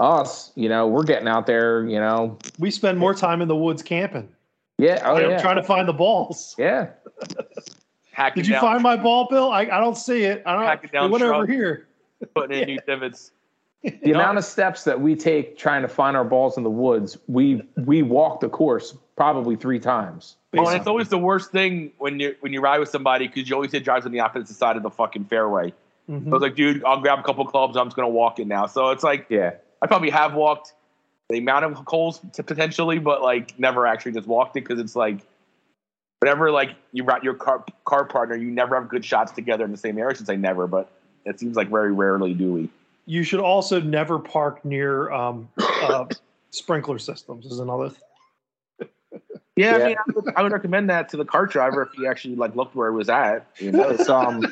[0.00, 1.86] us, you know, we're getting out there.
[1.86, 4.28] You know, we spend more time in the woods camping
[4.78, 6.88] yeah, oh yeah, trying to find the balls yeah.
[8.12, 9.50] hacking Did you down, find my ball, Bill?
[9.50, 10.42] I, I don't see it.
[10.44, 10.92] I don't.
[10.92, 11.88] down It went over here.
[12.34, 13.32] putting in new divots?
[13.82, 17.16] The amount of steps that we take trying to find our balls in the woods,
[17.28, 20.36] we we walk the course probably three times.
[20.52, 23.48] Well, and it's always the worst thing when you when you ride with somebody because
[23.48, 25.72] you always hit drives on the opposite side of the fucking fairway.
[26.08, 26.28] Mhm.
[26.28, 27.76] So it's like, dude, I'll grab a couple clubs.
[27.76, 28.66] I'm just gonna walk in now.
[28.66, 30.74] So it's like Yeah, I probably have walked
[31.28, 34.96] the amount of holes to potentially, but like never actually just walked it because it's
[34.96, 35.20] like
[36.20, 39.70] whenever like you ride your car car partner, you never have good shots together in
[39.70, 40.10] the same area.
[40.10, 40.90] I should say never, but
[41.24, 42.68] it seems like very rarely do we.
[43.06, 46.06] You should also never park near um, uh,
[46.50, 47.46] sprinkler systems.
[47.46, 47.90] Is another.
[47.90, 48.88] thing.
[49.56, 49.84] Yeah, Yeah.
[49.84, 52.34] I mean, I would, I would recommend that to the cart driver if he actually
[52.34, 53.46] like looked where it was at.
[53.58, 54.44] You know, that's um,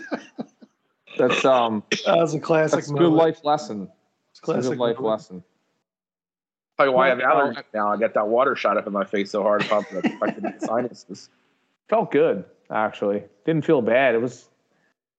[1.18, 2.78] that's um, That's a classic.
[2.78, 3.88] that's a good life lesson.
[4.30, 5.04] It's a Classic good life moment.
[5.12, 5.44] lesson.
[6.76, 7.92] probably why I have allergies now.
[7.92, 10.54] I got that water shot up in my face so hard, it probably affected my
[10.58, 11.28] sinuses.
[11.88, 13.22] Felt good actually.
[13.44, 14.14] Didn't feel bad.
[14.14, 14.48] It was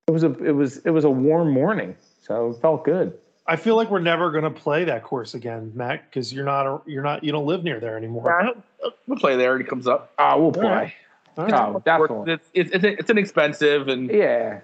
[0.07, 3.17] it was a it was it was a warm morning, so it felt good.
[3.47, 6.65] I feel like we're never going to play that course again, Matt, because you're not.
[6.65, 7.23] A, you're not.
[7.23, 8.35] You don't live near there anymore.
[8.43, 10.11] Yeah, we'll play there when it comes up.
[10.17, 10.63] Ah, we'll play.
[10.65, 10.93] right.
[11.37, 11.51] All right.
[11.51, 12.33] No, definitely.
[12.33, 14.61] It's it's it's, it's inexpensive and Yeah,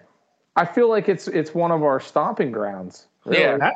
[0.55, 3.05] I feel like it's it's one of our stomping grounds.
[3.25, 3.41] really.
[3.41, 3.57] Yeah.
[3.57, 3.73] Matt,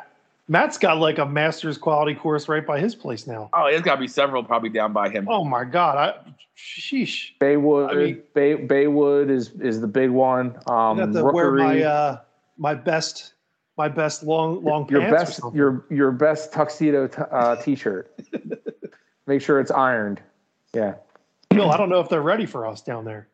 [0.48, 3.50] Matt's got like a master's quality course right by his place now.
[3.52, 5.28] oh, there's got to be several probably down by him.
[5.28, 5.98] Oh my god!
[5.98, 7.32] I, sheesh.
[7.40, 7.90] Baywood.
[7.90, 10.56] I mean- Bay, Baywood is is the big one.
[10.66, 12.18] Um, I have to wear my uh,
[12.58, 13.34] my best
[13.76, 15.58] my best long long your pants or best something.
[15.58, 18.12] your your best tuxedo t- uh, t-shirt.
[19.26, 20.20] Make sure it's ironed.
[20.72, 20.94] Yeah.
[21.50, 23.28] Bill, I don't know if they're ready for us down there.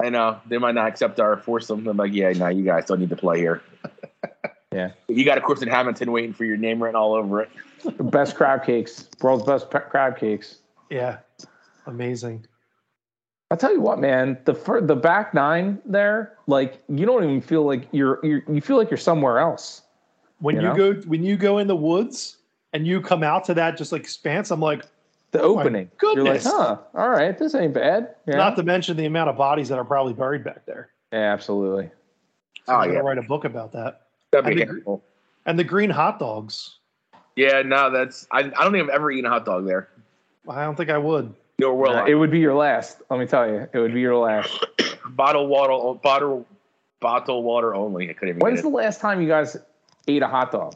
[0.00, 1.86] I know they might not accept our foursome.
[1.86, 3.62] I'm like, yeah, no, you guys don't need to play here.
[4.70, 4.90] Yeah.
[5.08, 7.50] You got a course in Hamilton waiting for your name written all over it.
[8.10, 9.08] Best crab cakes.
[9.22, 10.58] World's best pe- crab cakes.
[10.90, 11.18] Yeah,
[11.86, 12.44] amazing.
[13.50, 14.38] I'll tell you what, man.
[14.44, 18.60] The fir- the back nine there, like you don't even feel like you're, you're you
[18.60, 19.82] feel like you're somewhere else.
[20.40, 20.74] When You you, know?
[20.76, 22.36] go when you go in the woods
[22.74, 24.84] and you come out to that just like expanse, I'm like,
[25.30, 25.90] The Oh my opening.
[26.02, 26.44] You're like, goodness.
[26.46, 26.76] huh?
[26.94, 28.14] All right, this ain't bad.
[28.26, 28.36] Yeah.
[28.36, 30.90] not to mention the amount of bodies that are probably buried back there.
[31.12, 31.90] yeah, absolutely.
[32.68, 34.02] Oh I'm gonna yeah, write a book about that.
[34.30, 35.02] that'd I be think- handful.
[35.46, 36.76] And the green hot dogs.
[37.34, 39.88] Yeah, no, that's I, I don't think I've ever eaten a hot dog there.
[40.46, 41.32] I don't think I would.
[41.60, 42.08] No, will Uh, I?
[42.08, 43.02] it would be your last.
[43.10, 44.64] Let me tell you, it would be your last.
[45.10, 46.46] bottle water, bottle,
[47.00, 48.08] bottle water only.
[48.08, 48.40] I couldn't even.
[48.40, 48.82] When's Get the it.
[48.82, 49.56] last time you guys
[50.06, 50.74] ate a hot dog?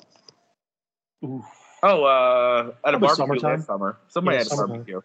[1.24, 1.44] Ooh.
[1.84, 3.58] Oh, uh, at a barbecue summertime.
[3.58, 3.96] last summer.
[4.08, 4.76] Somebody Yeah, had a summertime.
[4.78, 5.00] barbecue.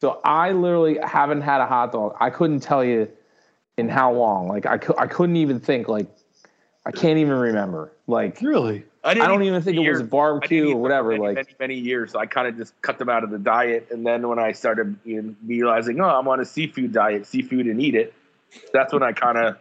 [0.00, 2.16] So I literally haven't had a hot dog.
[2.20, 3.08] I couldn't tell you
[3.78, 4.48] in how long.
[4.48, 5.88] Like I, cou- I couldn't even think.
[5.88, 6.06] Like
[6.86, 7.92] I can't even remember.
[8.06, 8.84] Like Really?
[9.02, 9.96] I didn't don't even think it was years.
[9.96, 11.10] a I didn't barbecue or whatever.
[11.10, 12.12] Many, Like many, many years.
[12.12, 14.52] So I kind of just cut them out of the diet, and then when I
[14.52, 18.14] started you know, realizing, oh, I'm on a seafood diet, seafood and eat it.
[18.72, 19.58] That's when I kind of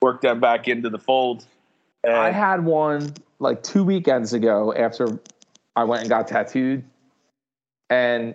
[0.00, 1.44] worked them back into the fold.
[2.04, 5.18] And I had one like two weekends ago after
[5.76, 6.82] I went and got tattooed,
[7.90, 8.34] and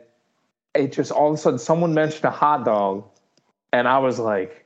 [0.76, 3.06] it just all of a sudden someone mentioned a hot dog,
[3.72, 4.63] and I was like,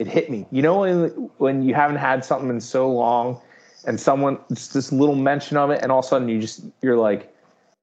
[0.00, 0.46] it hit me.
[0.50, 1.08] You know when
[1.38, 3.40] when you haven't had something in so long,
[3.86, 6.64] and someone just this little mention of it, and all of a sudden you just
[6.82, 7.32] you're like,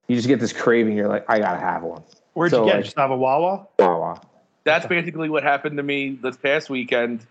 [0.07, 0.97] you just get this craving.
[0.97, 2.03] You're like, I gotta have one.
[2.33, 2.73] Where'd So, you get?
[2.73, 2.77] it?
[2.77, 3.67] like- Just have a Wawa?
[3.79, 4.19] Wawa.
[4.63, 7.25] That's basically what happened to me this past weekend.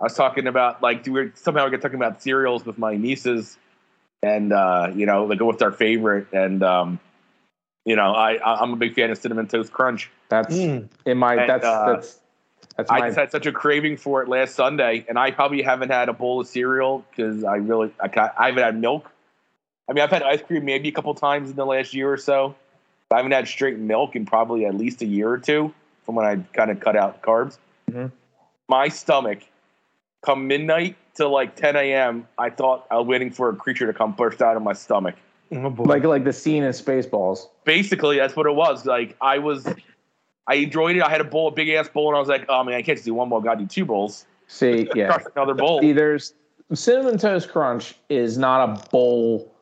[0.00, 2.96] I was talking about like we were somehow we got talking about cereals with my
[2.96, 3.58] nieces,
[4.22, 6.98] and uh, you know, like what's our favorite, and um,
[7.84, 10.10] you know, I I- I'm a big fan of cinnamon toast crunch.
[10.30, 10.88] That's Mm.
[11.04, 12.21] in my And, that's uh, that's that's
[12.78, 15.90] I my just had such a craving for it last Sunday, and I probably haven't
[15.90, 19.10] had a bowl of cereal because I really I, I haven't had milk.
[19.88, 22.16] I mean, I've had ice cream maybe a couple times in the last year or
[22.16, 22.54] so.
[23.08, 26.14] But I haven't had straight milk in probably at least a year or two from
[26.14, 27.58] when I kind of cut out carbs.
[27.90, 28.10] Mhm.
[28.68, 29.40] My stomach,
[30.22, 33.92] come midnight to like 10 a.m., I thought I was waiting for a creature to
[33.92, 35.16] come burst out of my stomach.
[35.54, 37.48] Oh like like the scene in Spaceballs.
[37.64, 38.86] Basically, that's what it was.
[38.86, 39.66] Like I was,
[40.46, 41.02] I enjoyed it.
[41.02, 42.82] I had a bowl, a big ass bowl, and I was like, oh man, I
[42.82, 43.40] can't just do one bowl.
[43.40, 44.26] I got to do two bowls.
[44.48, 45.18] See, yeah.
[45.34, 45.80] Another bowl.
[45.80, 46.34] See, there's
[46.74, 49.54] cinnamon toast crunch is not a bowl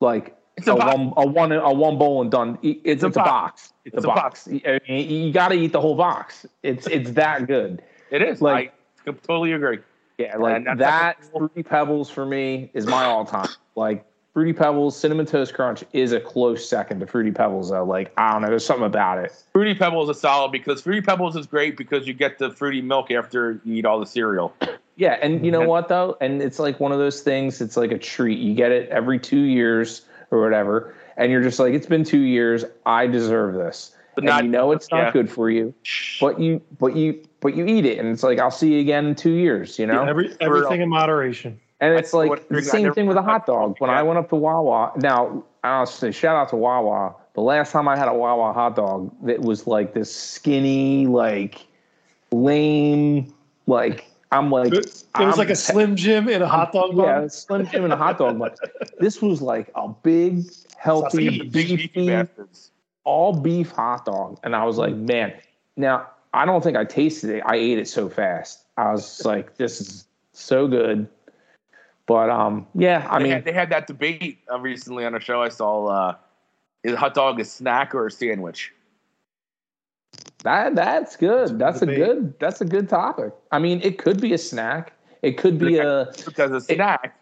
[0.00, 0.96] like It's a, a box.
[0.96, 2.58] one a one a one bowl and done.
[2.62, 3.72] It's, it's, a box.
[3.84, 4.48] It's, It's a a box.
[4.48, 6.46] I mean, you got to eat the whole box.
[6.62, 7.82] It's it's that good.
[8.10, 8.42] It is.
[8.42, 8.74] Like-
[9.06, 9.78] I totally agree.
[10.18, 11.16] Yeah, like that.
[11.34, 13.48] Three Pebbles for me is my all time.
[13.74, 17.84] Like Fruity Pebbles, cinnamon toast crunch is a close second to Fruity Pebbles though.
[17.84, 19.32] Like I don't know, there's something about it.
[19.52, 23.10] Fruity Pebbles is solid because Fruity Pebbles is great because you get the fruity milk
[23.10, 24.54] after you eat all the cereal.
[24.94, 26.18] Yeah, and you know what though?
[26.20, 27.62] And it's like one of those things.
[27.62, 28.38] It's like a treat.
[28.38, 32.20] You get it every two years or whatever, and you're just like, it's been two
[32.20, 32.66] years.
[32.84, 33.96] I deserve this.
[34.14, 35.12] But and not- you know it's not yeah.
[35.12, 35.72] good for you,
[36.20, 39.06] but you, but you, but you eat it, and it's like I'll see you again
[39.06, 39.78] in two years.
[39.78, 41.58] You know, Every, everything in moderation.
[41.82, 43.76] And it's I- like the same never- thing with a hot dog.
[43.78, 43.98] When Yeah.
[44.00, 47.14] I went up to Wawa, now I'll say shout out to Wawa.
[47.34, 51.66] The last time I had a Wawa hot dog, it was like this skinny, like
[52.30, 53.32] lame,
[53.66, 56.96] like I'm like It, it was I'm like a Slim Jim in a hot dog
[56.96, 57.04] bun.
[57.04, 58.50] yeah, it's Slim Jim and a hot dog bun.
[58.98, 60.44] This was like a big,
[60.78, 61.52] healthy, Sausage.
[61.52, 62.26] Big beefy beefy,
[63.04, 65.34] all beef hot dog, and I was like, man.
[65.76, 67.42] Now I don't think I tasted it.
[67.46, 68.64] I ate it so fast.
[68.78, 71.06] I was like, this is so good.
[72.06, 75.20] But um, yeah, I they, mean, had, they had that debate uh, recently on a
[75.20, 75.86] show I saw.
[75.86, 76.16] Uh,
[76.82, 78.72] is a hot dog a snack or a sandwich?
[80.42, 81.58] that that's good.
[81.58, 82.38] That's a good.
[82.40, 83.32] That's a good topic.
[83.52, 84.92] I mean, it could be a snack.
[85.22, 86.12] It could be a.
[86.24, 87.16] Because a snack.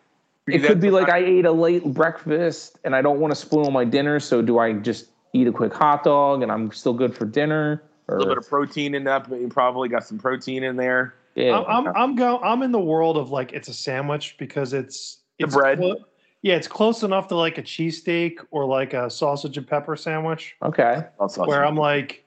[0.46, 3.70] It could be like I ate a late breakfast and I don't want to spoil
[3.70, 4.18] my dinner.
[4.18, 7.82] So do I just eat a quick hot dog and I'm still good for dinner?
[8.08, 11.14] a little bit of protein in that, but you probably got some protein in there.
[11.34, 14.72] Yeah, I'm I'm I'm, go, I'm in the world of like it's a sandwich because
[14.72, 15.78] it's The bread.
[15.78, 16.04] clo-
[16.42, 20.56] yeah, it's close enough to like a cheesesteak or like a sausage and pepper sandwich
[20.62, 21.04] okay.
[21.18, 22.24] Oh, where I'm like,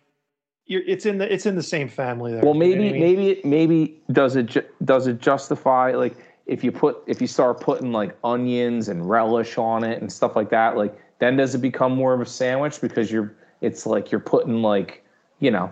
[0.66, 2.44] you're, it's in the it's in the same family there.
[2.44, 3.02] Well, You know maybe what I mean?
[3.02, 7.60] maybe maybe does it ju- does it justify like if you put if you start
[7.60, 11.60] putting like onions and relish on it and stuff like that, like then does it
[11.60, 15.04] become more of a sandwich because you're it's like you're putting like
[15.40, 15.72] you know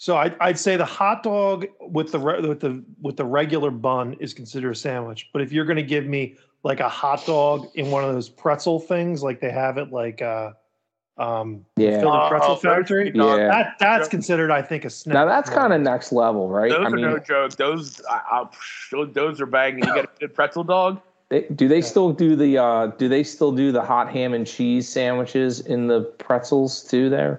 [0.00, 3.70] So I'd, I'd say the hot dog with the re- with the with the regular
[3.70, 5.28] bun is considered a sandwich.
[5.30, 8.30] But if you're going to give me like a hot dog in one of those
[8.30, 10.52] pretzel things, like they have it like uh,
[11.18, 12.00] um, yeah.
[12.00, 13.46] Philly Pretzel Oh, Factory, Yeah.
[13.48, 15.12] that that's considered, I think, a snack.
[15.12, 16.70] Now that's kind of next level, right?
[16.70, 17.56] Those I are mean, no joke.
[17.56, 18.44] Those, I, I,
[18.90, 19.80] those, those are banging.
[19.80, 21.02] You get a good pretzel dog.
[21.28, 24.46] They, do they still do the uh, do they still do the hot ham and
[24.46, 27.10] cheese sandwiches in the pretzels too?
[27.10, 27.38] There,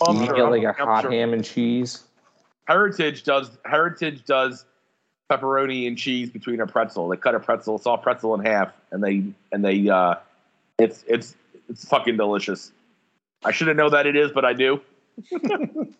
[0.00, 0.50] Oh, you I'm get sure.
[0.50, 1.10] like a I'm hot sure.
[1.10, 2.04] ham and cheese.
[2.66, 4.64] Heritage does Heritage does
[5.30, 7.08] pepperoni and cheese between a pretzel.
[7.08, 10.16] They cut a pretzel, saw pretzel in half, and they and they uh,
[10.78, 11.34] it's it's
[11.68, 12.72] it's fucking delicious.
[13.44, 14.80] I should have known that it is, but I do.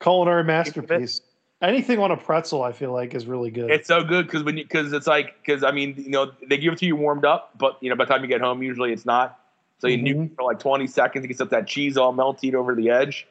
[0.00, 1.20] culinary masterpiece.
[1.62, 3.70] Anything on a pretzel, I feel like, is really good.
[3.70, 6.56] It's so good because when you because it's like because I mean you know they
[6.56, 8.62] give it to you warmed up, but you know by the time you get home
[8.62, 9.38] usually it's not.
[9.80, 10.04] So you Mhm.
[10.30, 13.26] nuke for like twenty seconds, it gets up that cheese all melted over the edge.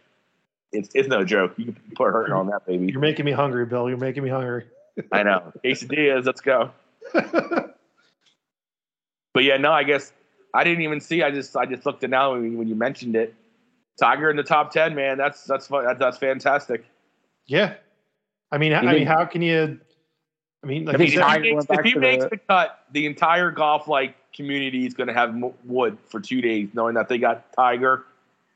[0.72, 1.54] It's it's no joke.
[1.58, 2.92] You can put a hurting on that baby.
[2.92, 3.88] You're making me hungry, Bill.
[3.90, 4.66] You're making me hungry.
[5.12, 5.52] I know.
[5.64, 6.72] Quesadillas, let's go.
[9.34, 10.12] But yeah, no, I guess
[10.54, 11.22] I didn't even see.
[11.22, 13.36] I just I just looked it now when you, when you mentioned it.
[14.00, 15.18] Tiger in the top ten, man.
[15.18, 16.84] That's that's that's, that's fantastic.
[17.46, 17.76] yeah,
[18.52, 19.80] I mean, I mean, how can you?
[20.64, 23.06] I mean, like If said, he Tiger makes, if he makes the- the cut, the
[23.06, 27.18] entire golf like community is going to have wood for two days, knowing that they
[27.18, 28.06] got Tiger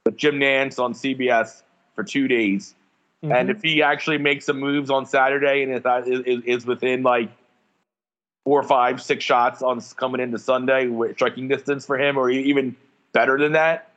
[0.04, 1.64] but Jim Nantz on CBS
[1.96, 2.76] for two days.
[3.24, 3.34] mhm.
[3.34, 6.66] And if he actually makes some moves on Saturday and if that is, is, is
[6.66, 7.30] within like
[8.44, 12.76] four, five, six shots on coming into Sunday with striking distance for him, or even
[13.14, 13.90] better than that,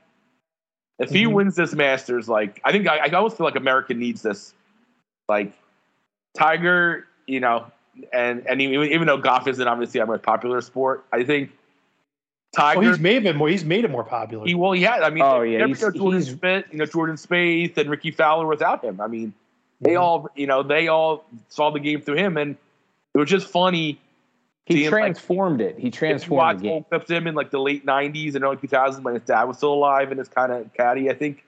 [0.99, 1.33] If he Mhm.
[1.33, 4.55] wins this Masters, like I think I, I almost feel like America needs this.
[5.29, 5.53] Like
[6.39, 7.67] Tiger, you know,
[8.13, 11.51] and and even, even though golf isn't obviously a most popular sport, I think
[12.55, 12.81] Tiger.
[12.81, 13.49] Well, he's made it more.
[13.49, 14.47] He's made it more popular.
[14.47, 14.95] he well, yeah.
[15.03, 17.77] I mean, Oh, you yeah, never he's- know Jordan he's- Spieth, you know Jordan Spieth
[17.77, 19.01] and Rickie Fowler without him.
[19.01, 19.35] I mean,
[19.81, 20.01] they Mhm.
[20.01, 22.57] all, you know, they all saw the game through him, and
[23.15, 23.99] it was just funny.
[24.65, 25.75] He seeing, like, transformed it.
[25.79, 26.73] He if you transformed watch the game.
[26.73, 29.59] old clips him in like the late '90s and early 2000s when his dad was
[29.59, 31.45] still alive and his kind of caddy, I think,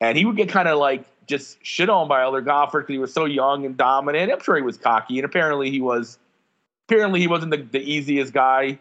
[0.00, 2.98] and he would get kind of like just shit on by other golfers because he
[2.98, 4.32] was so young and dominant.
[4.32, 6.18] I'm sure he was cocky, and apparently he was.
[6.88, 8.78] Apparently he wasn't the, the easiest guy,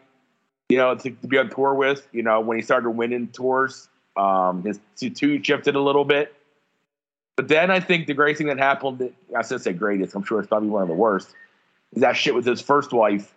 [0.69, 2.07] you know, to, to be on tour with.
[2.11, 6.33] You know, when he started winning tours, um, his two shifted a little bit.
[7.35, 10.39] But then I think the great thing that happened, I should say greatest, I'm sure
[10.39, 11.33] it's probably one of the worst,
[11.93, 13.33] is that shit with his first wife.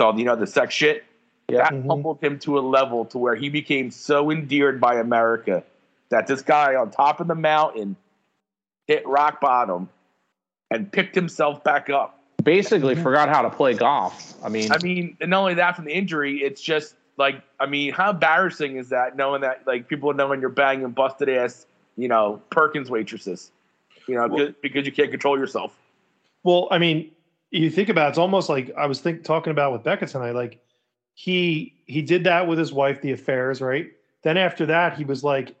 [0.00, 1.04] So, you know, the sex shit.
[1.48, 1.58] Yeah.
[1.58, 1.86] That Mhm.
[1.88, 5.62] humbled him to a level to where he became so endeared by America
[6.08, 7.96] that this guy on top of the mountain
[8.86, 9.88] hit rock bottom
[10.70, 12.15] and picked himself back up.
[12.46, 14.34] Basically, forgot how to play golf.
[14.44, 17.66] I mean, I mean, and not only that from the injury, it's just like, I
[17.66, 21.66] mean, how embarrassing is that knowing that, like, people knowing you're banging busted ass,
[21.96, 23.50] you know, Perkins waitresses,
[24.06, 25.76] you know, Well- because you can't control yourself.
[26.44, 27.10] Well, I mean,
[27.50, 30.36] you think about it, it's almost like I was think talking about with Becca tonight.
[30.36, 30.60] Like
[31.14, 33.90] he he did that with his wife, the affairs, right?
[34.22, 35.56] Then after that, he was like,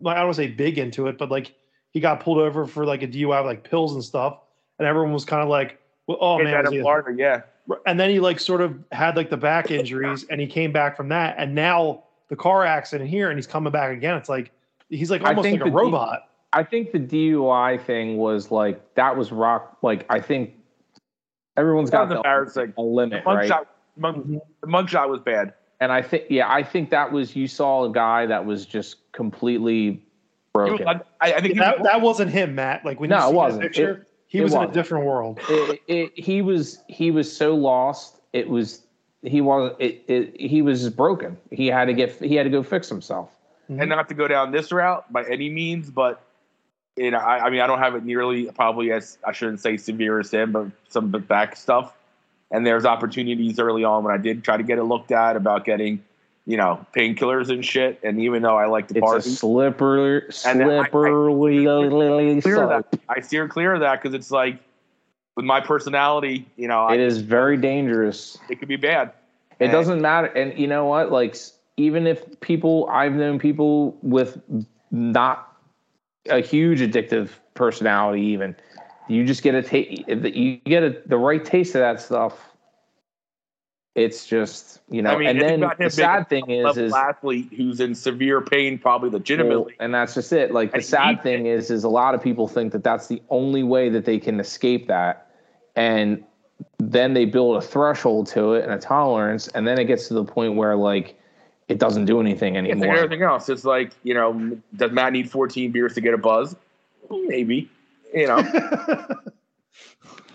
[0.00, 1.54] like I don't want to say big into it, but like
[1.90, 4.38] he got pulled over for like a DUI, like pills and stuff,
[4.78, 7.42] and everyone was kind of like, well, "Oh Hit man," that was Florida, yeah.
[7.86, 10.96] and then he like sort of had like the back injuries, and he came back
[10.96, 14.16] from that, and now the car accident here, and he's coming back again.
[14.16, 14.50] It's like
[14.88, 16.28] he's like almost like a robot.
[16.54, 19.78] I think the DUI thing was like that was rock.
[19.82, 20.54] Like I think
[21.56, 22.62] everyone's got was the- embarrassing.
[22.70, 23.48] a The limit, mug right?
[23.48, 23.66] shot,
[23.96, 24.26] mug,
[24.60, 25.54] the mug shot was bad.
[25.80, 29.10] And I think, yeah, I think that was you saw a guy that was just
[29.12, 29.90] completely He
[30.54, 30.86] was- broken.
[30.88, 31.00] I,
[31.32, 32.84] I think he that, was- that wasn't him, Matt.
[32.84, 33.62] Like when No, you it see wasn't.
[33.62, 35.38] that picture, he it was in a different world.
[35.50, 38.16] it, it, he was he was so lost.
[38.32, 38.80] It was
[39.20, 41.36] he was it, it he was broken.
[41.50, 43.28] He had to get he had to go fix himself.
[43.70, 43.80] Mm-hmm.
[43.80, 46.24] and not to go down this route by any means, but
[46.96, 49.76] you know, I, I mean, I don't have it nearly probably as I shouldn't say
[49.76, 51.94] severe as him, but some back stuff.
[52.50, 55.66] And there's opportunities early on when I did try to get it looked at about
[55.66, 56.02] getting,
[56.46, 58.00] you know, painkillers and shit.
[58.02, 61.62] And even though I like to It's a party, slippery, And then I- I- slippery
[62.42, 62.84] clear that.
[63.08, 64.58] I steer clear of that because it's like
[65.36, 68.38] with my personality, you know, I, It is very dangerous.
[68.50, 69.12] it could be bad.
[69.58, 70.26] It And- doesn't matter.
[70.28, 71.12] And you know what?
[71.12, 71.36] Like,
[71.76, 74.40] even if people, I've known people with
[74.90, 75.48] not
[76.28, 78.54] a huge addictive personality, even
[79.08, 82.51] you just get a taste, you get a, the right taste of that stuff.
[83.94, 87.78] It's just, you know, I mean, and then the sad thing is, is athlete who's
[87.78, 89.74] in severe pain, probably well, legitimately.
[89.80, 90.50] and that's just it.
[90.52, 93.20] Like the And sad thing is, is a lot of people think that that's the
[93.28, 95.26] only way that they can escape that,
[95.76, 96.24] and
[96.78, 100.14] then they build a threshold to it and a tolerance, and then it gets to
[100.14, 101.14] the point where like
[101.68, 102.96] it doesn't do anything It's like anymore.
[102.96, 103.48] everything else.
[103.50, 106.56] It's like, you know, does Matt need 14 beers to get a buzz?
[107.10, 107.70] Maybe,
[108.14, 108.42] you know.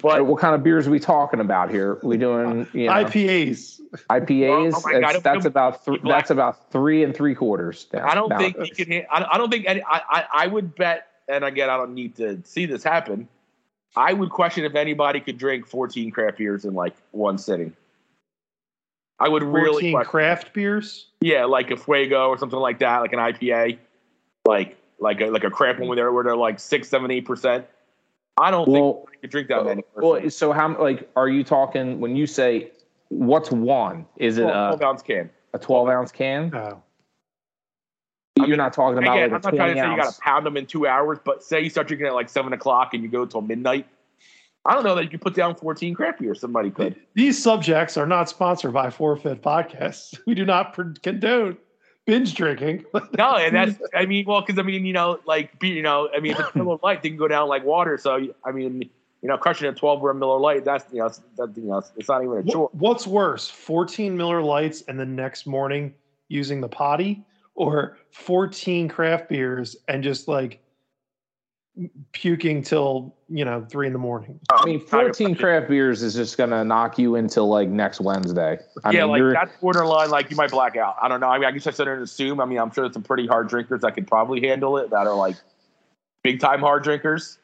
[0.01, 1.97] But But what kind of beers are we talking about here?
[2.03, 3.79] we doing you know, IPAs.
[4.09, 4.73] IPAs?
[4.73, 6.19] Oh, oh my God, that's, don't- that's about th- be black.
[6.23, 7.85] that's about three and three quarters.
[7.85, 8.39] Down, I don't down.
[8.39, 8.91] think he can.
[8.91, 9.65] hit- I, I don't think.
[9.67, 13.27] Any, I, I I would bet, and again, I don't need to see this happen.
[13.95, 17.73] I would question if anybody could drink 14 craft beers in like one sitting.
[19.19, 21.07] I would really, 14 question- craft beers.
[21.21, 23.79] yeah, like a Fuego or something like that, like an IPA,
[24.45, 27.25] like like a like a craft one where they're where they're like six, seven, eight
[27.25, 27.65] percent.
[28.39, 29.81] I don't think Well, you could drink that many.
[29.81, 30.21] personally.
[30.21, 32.71] well, so how like are you talking when you say
[33.09, 34.05] what's one?
[34.17, 35.29] Is it Twelve- a, 12 ounce can.
[35.53, 36.51] a twelve ounce can?
[36.53, 36.81] Oh.
[38.37, 40.13] You're mean, not talking about Again, I'm like not trying twenty to say you got
[40.13, 42.93] to pound them in two hours, but say you start drinking at like seven o'clock
[42.93, 43.87] and you go till midnight.
[44.63, 46.97] I don't know that you could put down 14 craft or Somebody could.
[47.15, 50.19] These subjects are not sponsored by Forfeit Podcasts.
[50.27, 51.57] We do not condone
[52.07, 52.85] binge drinking.
[53.17, 56.09] No, and that's I mean, well, because I mean, you know, like be- you know,
[56.15, 57.97] I mean, if it's Miller Lite, they can go down like water.
[57.97, 58.89] So I mean,
[59.21, 62.07] you know, crushing a 12 gram Miller Lite, that's you know, that, you know, it's
[62.07, 62.69] not even a chore.
[62.73, 65.93] What's worse, 14 Miller Lites and the next morning
[66.27, 67.23] using the potty,
[67.55, 70.59] or 14 craft beers and just like
[72.11, 74.39] puking till you know three in the morning?
[74.51, 78.57] I mean, fourteen craft beers is just gonna knock you until like next Wednesday.
[78.83, 80.09] I yeah, mean, like you're, that's borderline.
[80.09, 80.95] Like you might black out.
[81.01, 81.27] I don't know.
[81.27, 82.39] I mean, I guess I sit there and assume.
[82.39, 84.89] I mean, I'm sure there's some pretty hard drinkers that could probably handle it.
[84.89, 85.35] That are like
[86.23, 87.37] big time hard drinkers.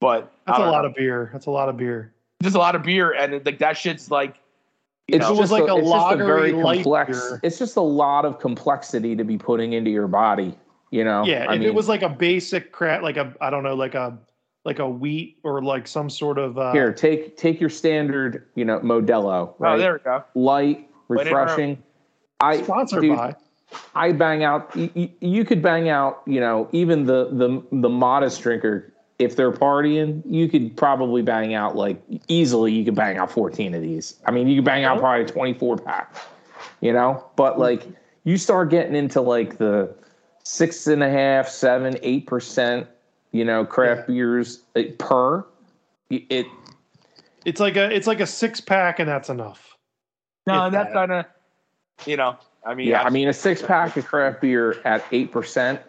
[0.00, 0.88] But That's a lot know.
[0.88, 1.28] of beer.
[1.32, 2.14] That's a lot of beer.
[2.42, 4.36] just a lot of beer, and like that shit's like,
[5.08, 7.20] it's know, If it was just like a it's just a very complex.
[7.20, 10.56] beer- It's just a lot of complexity to be putting into your body.
[10.90, 11.24] You know.
[11.24, 13.74] Yeah, I if mean, it was like a basic crap, like a I don't know,
[13.74, 14.18] like a
[14.64, 18.64] like a wheat or like some sort of uh, here, take take your standard, you
[18.64, 19.54] know, Modelo.
[19.58, 19.74] Right?
[19.74, 20.24] oh, there we go.
[20.34, 21.40] Light, Wait, I don't know.
[21.40, 21.82] refreshing.
[22.40, 23.34] I sponsored dude, by.
[23.94, 24.74] I bang out.
[24.74, 26.22] You, you- you could bang out.
[26.26, 31.54] You know, even the the the modest drinker, if they're partying, you could probably bang
[31.54, 32.72] out like easily.
[32.72, 34.16] You could bang out fourteen of these.
[34.26, 36.16] I mean, you could bang out probably a twenty four pack.
[36.80, 37.86] You know, but like
[38.24, 39.94] you start getting into like the
[40.50, 42.86] six and a half, seven, eight percent.
[43.32, 45.44] You know, craft beers uh, per.
[46.10, 46.46] It
[47.44, 49.76] It's like a it's like a six pack, and that's enough.
[50.46, 50.92] No, If that's that.
[50.94, 51.24] kind of,
[52.06, 52.36] you know,
[52.66, 53.02] I mean, yeah.
[53.04, 55.80] I mean, a six pack of craft beer at eight percent.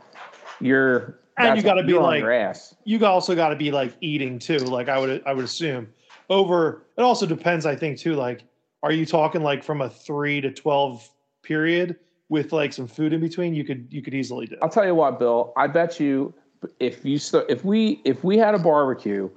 [0.60, 2.76] You're And you that's- gotta be like- your ass.
[2.84, 4.58] You also got to be like eating too.
[4.60, 5.88] Like I would I would assume
[6.30, 6.84] over.
[6.98, 7.66] It also depends.
[7.66, 8.14] I think too.
[8.14, 8.44] Like,
[8.84, 11.10] are you talking like from a three to twelve
[11.42, 11.96] period
[12.32, 13.54] with like some food in between?
[13.54, 14.56] You could you could easily do.
[14.64, 15.54] I'll tell you what, Bill.
[15.58, 16.34] I bet you
[16.80, 19.30] if you st- if we if we had a barbecue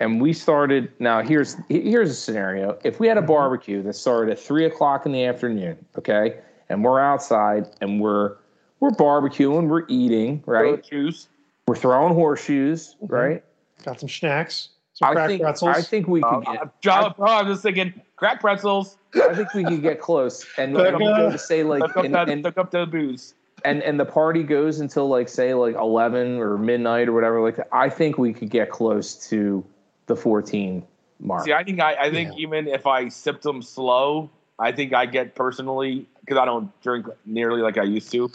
[0.00, 2.78] and we started now here's here's a scenario.
[2.82, 6.82] If we had a barbecue that started at three o'clock in the afternoon, okay, and
[6.82, 8.36] we're outside and we're
[8.80, 10.82] we're barbecuing, we're eating, right?
[10.82, 11.28] juice.
[11.68, 13.10] We're throwing horseshoes, Mhm.
[13.12, 13.44] right?
[13.84, 15.76] Got some snacks, some I think pretzels.
[15.76, 18.98] I think we could Uh, get John, I'm just thinking, crack pretzels.
[19.14, 21.80] I think we could get close and But, and we go uh, to say like
[21.80, 23.34] Look up, and, that, and, look up the booze.
[23.64, 27.58] and and the party goes until like say like 11 or midnight or whatever like
[27.72, 29.64] i think we could get close to
[30.06, 30.86] the 14
[31.18, 32.42] mark See, I think I, I think Yeah.
[32.44, 37.06] even if I sipped them slow, I think I get personally because I don't drink
[37.26, 38.30] nearly like I used to.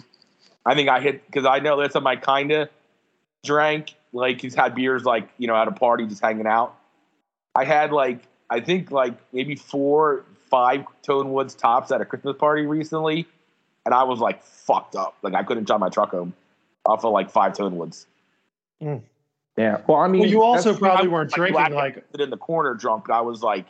[0.66, 2.70] I think I hit because I know that's something I kind of
[3.44, 6.76] drank like he's had beers like you know at a party just hanging out.
[7.56, 8.20] I had like
[8.50, 13.26] I think like maybe four, five Tonewoods tops at a Christmas party recently,
[13.86, 15.16] and I was like fucked up.
[15.22, 16.34] Like I couldn't drive my truck home
[16.86, 18.06] off of like five Tonewoods.
[18.82, 18.98] yeah
[19.88, 22.38] well i mean well, you also probably I- weren't like, drinking black- like in the
[22.38, 23.66] corner drunk, but I was like,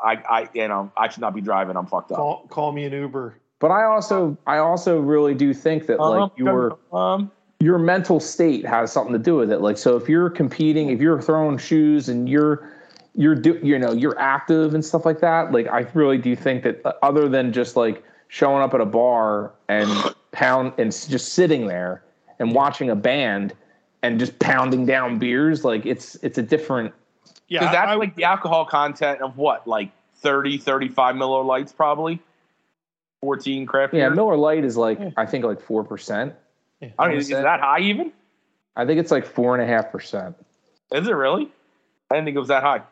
[0.00, 1.76] I, I, you know, I should not be driving.
[1.76, 2.18] I'm fucked up.
[2.18, 3.34] call, call me an Uber.
[3.58, 8.20] but i also i also really do think that like Um, your um, your mental
[8.20, 11.56] state has something to do with it like so if you're competing if you're throwing
[11.58, 12.70] shoes and you're
[13.16, 16.62] you're do you know you're active and stuff like that like i really do think
[16.62, 19.88] that uh, other than just like showing up at a bar and
[20.32, 22.02] pound and just sitting there
[22.38, 23.54] and watching a band
[24.02, 26.92] and just pounding down beers like it's it's a different
[27.48, 32.20] Yeah, that's I, like the alcohol content of what, like 30, 35 Miller Lites, probably
[33.22, 34.16] 14 craft yeah beers?
[34.16, 35.10] miller lite is like Yeah.
[35.16, 36.34] i think like four percent
[36.80, 36.90] yeah.
[36.98, 38.12] I don't, is that high even?
[38.76, 40.36] i think it's like four and a half percent
[40.92, 41.50] Is it really?
[42.10, 42.82] I didn't think it was that high.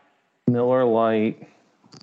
[0.48, 1.46] Miller lite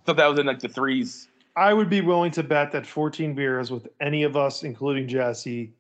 [0.06, 1.28] thought that was in like the threes.
[1.56, 5.74] I would be willing to bet that 14 beers with any of us, including Jesse,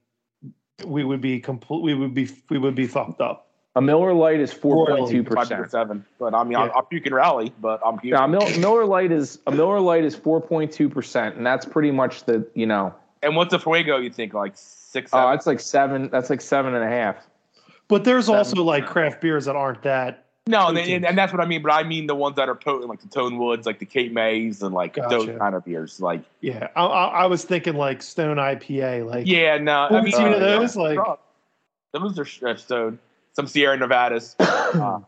[0.85, 1.81] we would be complete.
[1.81, 3.47] We would be we would be fucked up.
[3.75, 5.71] a miller lite is 4.2 percent.
[5.71, 6.05] seven.
[6.19, 6.73] But I mean, I'm, Yeah.
[6.75, 8.11] I'm puking rally, but I'm puking.
[8.11, 11.65] Yeah, Mil- Miller Lite is a Miller Lite is four point two percent, and that's
[11.65, 12.93] pretty much the you know.
[13.23, 14.33] and what's a Fuego, you think?
[14.33, 15.31] Like six, Oh, seven?
[15.31, 16.09] that's like seven.
[16.11, 17.15] That's like seven and a half.
[17.87, 20.25] But there's Seven also like craft beers that aren't that.
[20.47, 20.95] No, and, protein.
[20.95, 21.61] and, and that's what I mean.
[21.61, 24.63] But I mean the ones that are potent, like the Tonewoods, like the Cape Mays,
[24.63, 26.01] and like those kind of beers.
[26.01, 29.05] Like, Yeah, I, I, I was thinking like Stone IPA.
[29.05, 29.83] Like yeah, no.
[29.83, 30.75] Have I you mean, seen one of those?
[30.75, 30.99] Like-
[31.93, 32.99] those are sh- uh, stone.
[33.33, 34.35] Some Sierra Nevadas.
[34.39, 34.99] uh,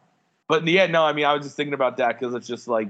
[0.48, 1.04] but in the end, no.
[1.04, 2.90] I mean, I was just thinking about that because it's just like,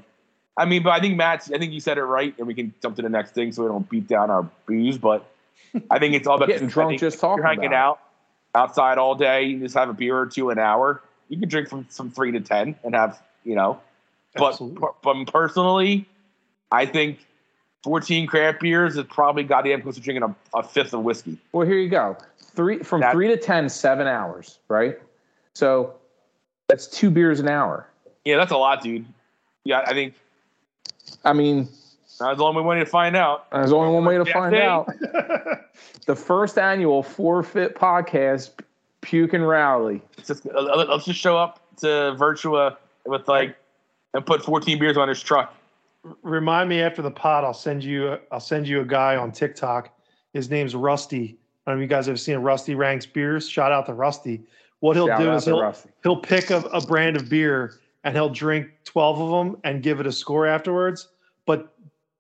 [0.58, 2.74] I mean, but I think Matt, I think you said it right, and we can
[2.82, 4.98] jump to the next thing so we don't beat down our booze.
[4.98, 5.26] But
[5.90, 8.00] I think it's all about Getting I drunk just talking You're hanging about
[8.54, 9.44] out outside all day.
[9.44, 11.02] You just have a beer or two an hour.
[11.34, 13.80] You can drink from from three to ten and have you know.
[14.36, 14.88] But Absolutely.
[15.02, 16.08] but personally,
[16.72, 17.26] I think
[17.84, 21.38] 14 craft beers is probably goddamn close to drinking a, a fifth of whiskey.
[21.52, 22.16] Well, here you go.
[22.40, 25.00] Three from That- three to ten, seven hours, right?
[25.56, 25.94] So
[26.68, 27.88] that's two beers an hour.
[28.26, 29.06] Yeah, that's a lot, dude.
[29.64, 30.14] Yeah, I think
[31.26, 31.68] I mean,
[32.20, 33.50] that's the only way to find out.
[33.52, 34.88] there's only one way to find out.
[36.06, 38.52] The first annual Forfeit Podcast,
[39.04, 40.02] Puke and Rowley.
[40.18, 43.56] It's just, uh, uh, let's just show up to Virtua with like
[44.14, 45.56] and put 14 beers on his truck.
[46.22, 47.44] Remind me after the pod.
[47.44, 48.18] I'll send you.
[48.32, 49.90] I'll send you a guy on TikTok.
[50.34, 51.38] His name's Rusty.
[51.66, 53.48] I don't know if you guys have seen Rusty ranks beers.
[53.48, 54.42] Shout out to Rusty.
[54.80, 55.90] What he'll Shout do is he'll Rusty.
[56.04, 60.00] he'll pick a, a brand of beer and he'll drink 12 of them and give
[60.02, 61.08] it a score afterwards.
[61.46, 61.74] But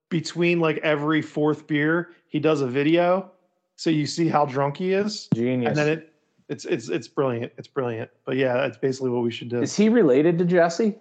[0.10, 3.32] between like every fourth beer, he does a video.
[3.76, 5.28] So you see how drunk he is.
[5.34, 5.70] Genius.
[5.70, 6.12] And then it
[6.54, 7.51] it's it's it's brilliant.
[7.58, 8.10] It's brilliant.
[8.26, 9.60] But yeah, that's basically what we should do.
[9.62, 10.95] Is he related to Jesse?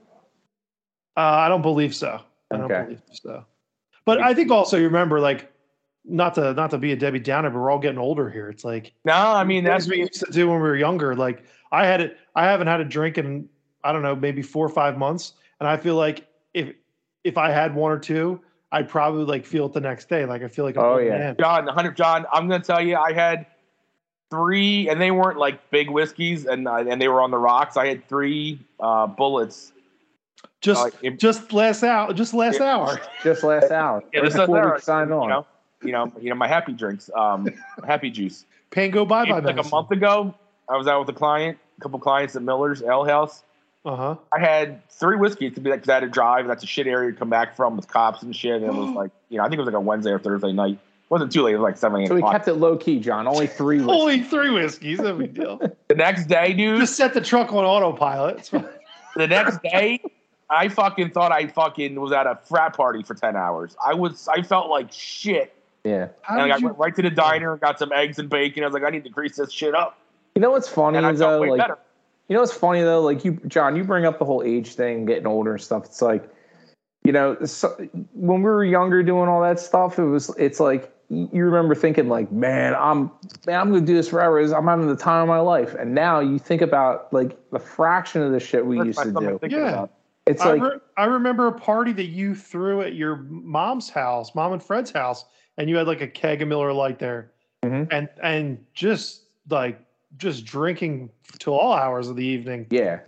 [1.16, 2.20] Uh, I don't believe so.
[2.50, 3.44] I don't believe so.
[4.04, 5.52] But I think also you remember like
[6.04, 8.48] not to not to be a Debbie Downer, but we're all getting older here.
[8.48, 11.14] It's like No, I mean things that's we used to do when we were younger.
[11.14, 13.48] Like I had it, I haven't had a drink in
[13.84, 16.74] I don't know maybe four or five months, and I feel like if
[17.24, 18.40] if I had one or two,
[18.72, 20.24] I'd probably like feel it the next day.
[20.24, 21.18] Like I feel like an Oh, yeah.
[21.18, 21.36] man.
[21.38, 23.46] John, 100 John, I'm going to tell you, I had
[24.32, 27.76] three, and they weren't like big whiskeys, and uh, and they were on the rocks.
[27.76, 29.72] I had three uh, bullets.
[30.62, 32.76] Just Uh, it- just last hour, just last Yeah.
[32.76, 32.98] hour.
[33.22, 34.02] Just last hour.
[34.12, 35.28] Yeah, right this is before there, we signed you on.
[35.28, 35.46] know,
[35.82, 37.48] you know, you know, my happy drinks, um,
[37.86, 38.44] happy juice.
[38.70, 39.40] Pango bye bye.
[39.40, 40.34] like a month ago,
[40.68, 43.42] I was out with a client, a couple clients at Miller's Ale House.
[43.84, 44.16] Uh huh.
[44.32, 46.46] I had three whiskeys to be like, because I had to drive.
[46.46, 48.62] That's a shit area to come back from with cops and shit.
[48.62, 50.52] And it was like, you know, I think it was like a Wednesday or Thursday
[50.52, 50.78] night.
[51.12, 51.52] It wasn't too late.
[51.52, 52.32] It was like seven, eight So we o'clock.
[52.32, 53.26] kept it low key, John.
[53.28, 53.76] Only three.
[53.82, 53.94] whiskeys.
[54.00, 54.98] Only three whiskeys.
[54.98, 55.60] No big deal.
[55.88, 58.50] The next day, dude, Just set the truck on autopilot.
[59.14, 60.00] The next day,
[60.48, 63.76] I fucking thought I fucking was at a frat party for ten hours.
[63.86, 65.54] I was, I felt like shit.
[65.84, 66.08] Yeah.
[66.22, 68.62] How and did I you- went right to the diner, got some eggs and bacon.
[68.62, 69.98] I was like, I need to grease this shit up,
[70.34, 71.76] You know what's funny and I is felt though, way like better.
[72.28, 75.04] you know what's funny though, like you, John, you bring up the whole age thing,
[75.04, 75.84] getting older and stuff.
[75.84, 76.26] It's like,
[77.04, 77.68] you know, so,
[78.14, 82.08] when we were younger doing all that stuff, it was, it's like you remember thinking
[82.08, 83.10] like, man, I'm,
[83.46, 84.40] man, I'm gonna do this forever.
[84.40, 85.74] I'm having the time of my life.
[85.74, 89.12] And now you think about like the fraction of the shit we Hurts used to
[89.12, 89.38] do.
[89.48, 89.68] Yeah.
[89.68, 89.92] about.
[90.26, 94.34] It's I, like, re- I remember a party that you threw at your mom's house,
[94.34, 95.24] mom and Fred's house,
[95.58, 97.32] and you had like a keg of Miller Lite there,
[97.64, 97.88] Mhm.
[97.90, 99.80] and and just like
[100.16, 101.10] just drinking
[101.40, 103.00] till all hours of the evening, yeah,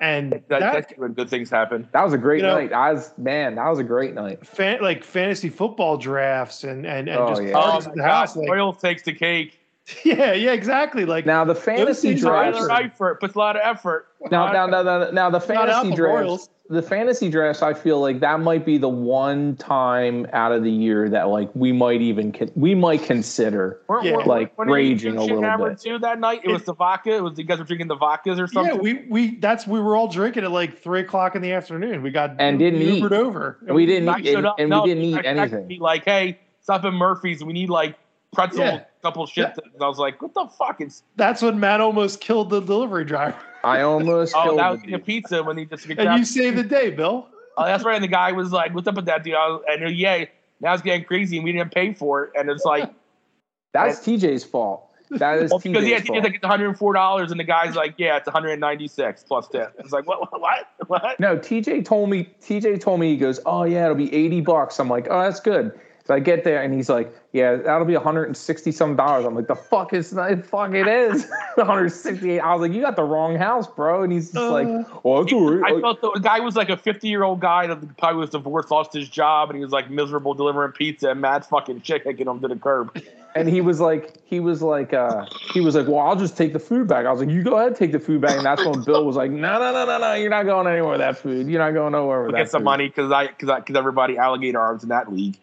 [0.00, 1.88] and That, that, that's when good things happen.
[1.92, 2.72] that was a great You know- night.
[2.72, 4.46] I was, man, that was a great night.
[4.46, 7.52] fan, like fantasy football drafts and and, and Oh, just yeah.
[7.52, 8.34] parties Oh at my the house.
[8.34, 9.58] God, Like, Royals takes the cake.
[10.04, 11.04] yeah, yeah, exactly.
[11.06, 12.66] Like Now the fantasy things are drafts.
[12.68, 14.08] Tyler Eifert puts a lot of effort.
[14.30, 16.00] Now, now, now, now, now the fantasy Alpha drafts.
[16.20, 16.48] Royals.
[16.70, 20.70] The fantasy drafts, I feel like that might be the one time out of the
[20.70, 23.80] year that like we might even con- we might consider.
[23.88, 24.16] Weren't- Yeah.
[24.16, 25.78] weren't- Like, weren't raging a little bit.
[25.80, 27.16] Too that night, it was the vodka.
[27.16, 28.74] It was you guys were drinking the vodkas or something.
[28.74, 32.02] Yeah, we we that's we were all drinking at like three o'clock in the afternoon.
[32.02, 33.02] We got And didn't eat.
[33.02, 33.56] Ubered over.
[33.66, 35.66] We didn't eat, and, and no, we didn't I eat texted anything.
[35.68, 37.42] me like, hey, stop at Murphy's.
[37.42, 37.96] We need like
[38.34, 38.80] pretzel, Yeah.
[39.02, 39.46] couple shit.
[39.56, 39.70] Yeah.
[39.72, 41.02] And I was like, what the fuck is?
[41.16, 43.38] That's when Matt almost killed the delivery driver.
[43.64, 45.06] I almost Oh, killed that the was eating a dude.
[45.06, 45.86] pizza when he just.
[45.86, 47.26] And you saved the day, Bill.
[47.56, 47.96] Oh, that's right.
[47.96, 50.24] And the guy was like, "What's up with that dude?" I was, and yeah,
[50.60, 52.32] now it's getting crazy, and we didn't pay for it.
[52.38, 52.90] And it's like,
[53.72, 54.84] That's TJ's fault.
[55.10, 56.22] That is well, because yeah, TJ's it's fault.
[56.24, 60.06] like it's 104 dollars, and the guy's like, "Yeah, it's 196 plus tip." It's like,
[60.06, 60.20] what?
[60.40, 60.68] What?
[60.86, 61.16] What?
[61.20, 62.28] No, TJ told me.
[62.40, 65.40] TJ told me he goes, "Oh yeah, it'll be eighty bucks." I'm like, "Oh, that's
[65.40, 65.78] good."
[66.08, 69.46] So I get there and he's like, "Yeah, that'll be 160 some dollars." I'm like,
[69.46, 70.46] "The fuck is that?
[70.46, 74.32] Fuck it is 168." I was like, "You got the wrong house, bro." And he's
[74.32, 74.84] just like, Uh.
[75.04, 77.66] "Oh, it's all right." I felt the guy was like a 50 year old guy
[77.66, 81.20] that probably was divorced, lost his job, and he was like miserable delivering pizza, and
[81.20, 82.98] Matt's fucking chick kicking him to the curb.
[83.34, 86.54] And he was like, he was like, uh, he was like, well, I'll just take
[86.54, 87.04] the food back.
[87.04, 88.36] I was like, you go ahead, take the food back.
[88.38, 90.92] And that's when Bill was like, no, no, no, no, no, you're not going anywhere
[90.92, 91.46] with that food.
[91.48, 92.44] You're not going nowhere with We'll that.
[92.44, 95.38] get some food." money because I because I because everybody alligator arms in that league.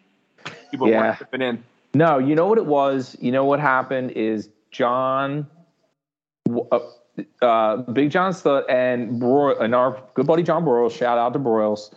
[0.75, 1.01] People Yeah.
[1.03, 1.63] weren't chipping in.
[1.93, 3.15] No, you know what it was.
[3.21, 5.47] You know what happened is John,
[6.49, 6.79] uh,
[7.41, 10.91] uh, Big John Stud, and Broy, and our good buddy John Broyles.
[10.91, 11.93] Shout out to Broyles.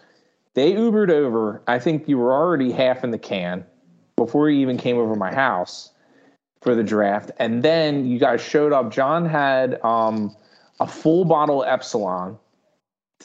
[0.54, 1.60] They Ubered over.
[1.66, 3.64] I think you were already half in the can
[4.14, 5.90] before you even came over my house
[6.62, 8.92] for the draft, and then you guys showed up.
[8.92, 10.36] John had um,
[10.78, 12.38] a full bottle of Espolon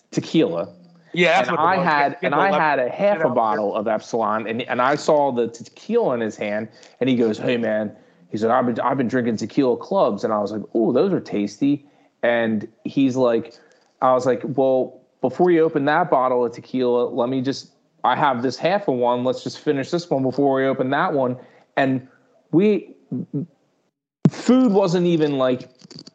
[0.09, 0.73] tequila
[1.13, 4.49] Yeah, that's and what I had and I had a half a bottle of Espolon,
[4.49, 7.95] and and I saw the tequila in his hand, and he goes, "Hey man,"
[8.29, 11.13] he said, "I've been I've been drinking tequila clubs," and I was like, "Oh, those
[11.13, 11.85] are tasty,"
[12.23, 13.55] and he's like,
[14.01, 17.71] I was like, "Well, before you open that bottle of tequila, let me just
[18.03, 19.23] I have this half of one.
[19.23, 21.37] Let's just finish this one before we open that one,"
[21.77, 22.07] and
[22.51, 22.95] we
[24.29, 25.72] food wasn't even like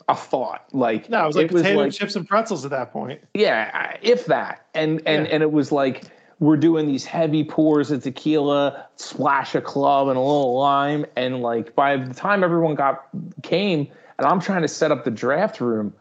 [0.09, 2.70] a thought like No, it was like it was potato like chips and pretzels at
[2.70, 3.20] that point.
[3.35, 4.66] yeah, if that.
[4.74, 5.33] And and Yeah.
[5.35, 6.05] and it was like
[6.41, 11.43] we're doing these heavy pours of tequila, splash a club and a little lime, and
[11.43, 13.09] like by the time everyone got
[13.43, 15.93] came, and I'm trying to set up the draft room,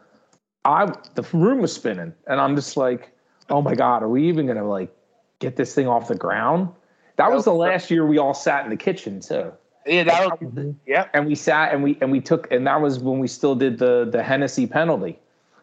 [0.64, 3.10] I the room was spinning, and I'm just like,
[3.50, 4.94] oh my god, are we even gonna like
[5.40, 6.68] get this thing off the ground?
[7.16, 9.52] That was the last year we all sat in the kitchen too
[9.88, 11.06] Yeah, that was, yeah.
[11.14, 13.78] and we sat and we and we took and that was when we still did
[13.78, 15.18] the the Hennessy penalty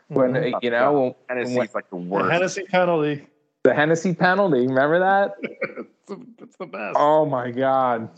[0.08, 0.54] when Mhm.
[0.56, 2.32] uh, you know when, Hennessy's like the The worst.
[2.32, 3.28] Hennessy penalty.
[3.64, 6.96] the Hennessy penalty remember that It's the, it's the best.
[7.00, 8.10] oh my god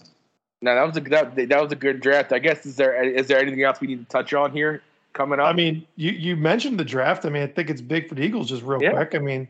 [0.61, 2.31] No, that was a that, that was a good draft.
[2.33, 4.81] I guess is there is there anything else we need to touch on here
[5.13, 5.45] coming up?
[5.47, 7.25] I mean, you you mentioned the draft.
[7.25, 8.49] I mean, I think it's big for the Eagles.
[8.49, 8.91] Just real Yeah.
[8.91, 9.15] quick.
[9.15, 9.47] I mean,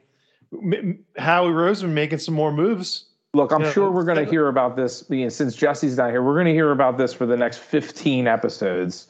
[0.54, 3.06] M- M- Howie Roseman making some more moves.
[3.34, 5.04] Look, I'm Yeah, sure we're going to hear about this.
[5.04, 8.28] Being since Jesse's not here, we're going to hear about this for the next 15
[8.28, 9.08] episodes.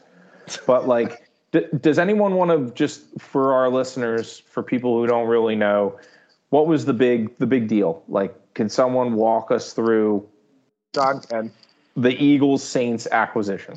[0.65, 5.27] But like, d- does anyone want to just for our listeners, for people who don't
[5.27, 5.97] really know,
[6.49, 8.03] what was the big the big deal?
[8.07, 10.27] Like, can someone walk us through
[10.93, 11.51] John Ken.
[11.95, 13.75] the Eagles Saints acquisition?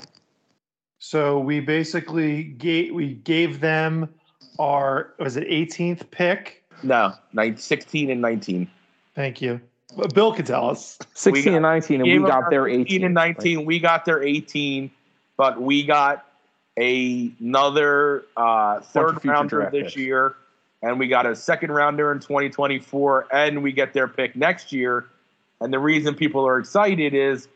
[0.98, 4.08] So we basically gave we gave them
[4.58, 6.64] our was it 18th pick.
[6.82, 8.70] No, nine, 16 and 19.
[9.14, 9.60] Thank you.
[9.96, 10.98] Well, Bill could tell us.
[11.14, 13.64] 16 got- and 19, and we got up their 16 18 and 19.
[13.64, 14.90] We got their 18,
[15.36, 16.26] but we got
[16.78, 19.96] a, another uh, third rounder this picks.
[19.96, 20.34] year,
[20.82, 25.06] and we got a second rounder in 2024, and we get their pick next year.
[25.60, 27.48] And the reason people are excited is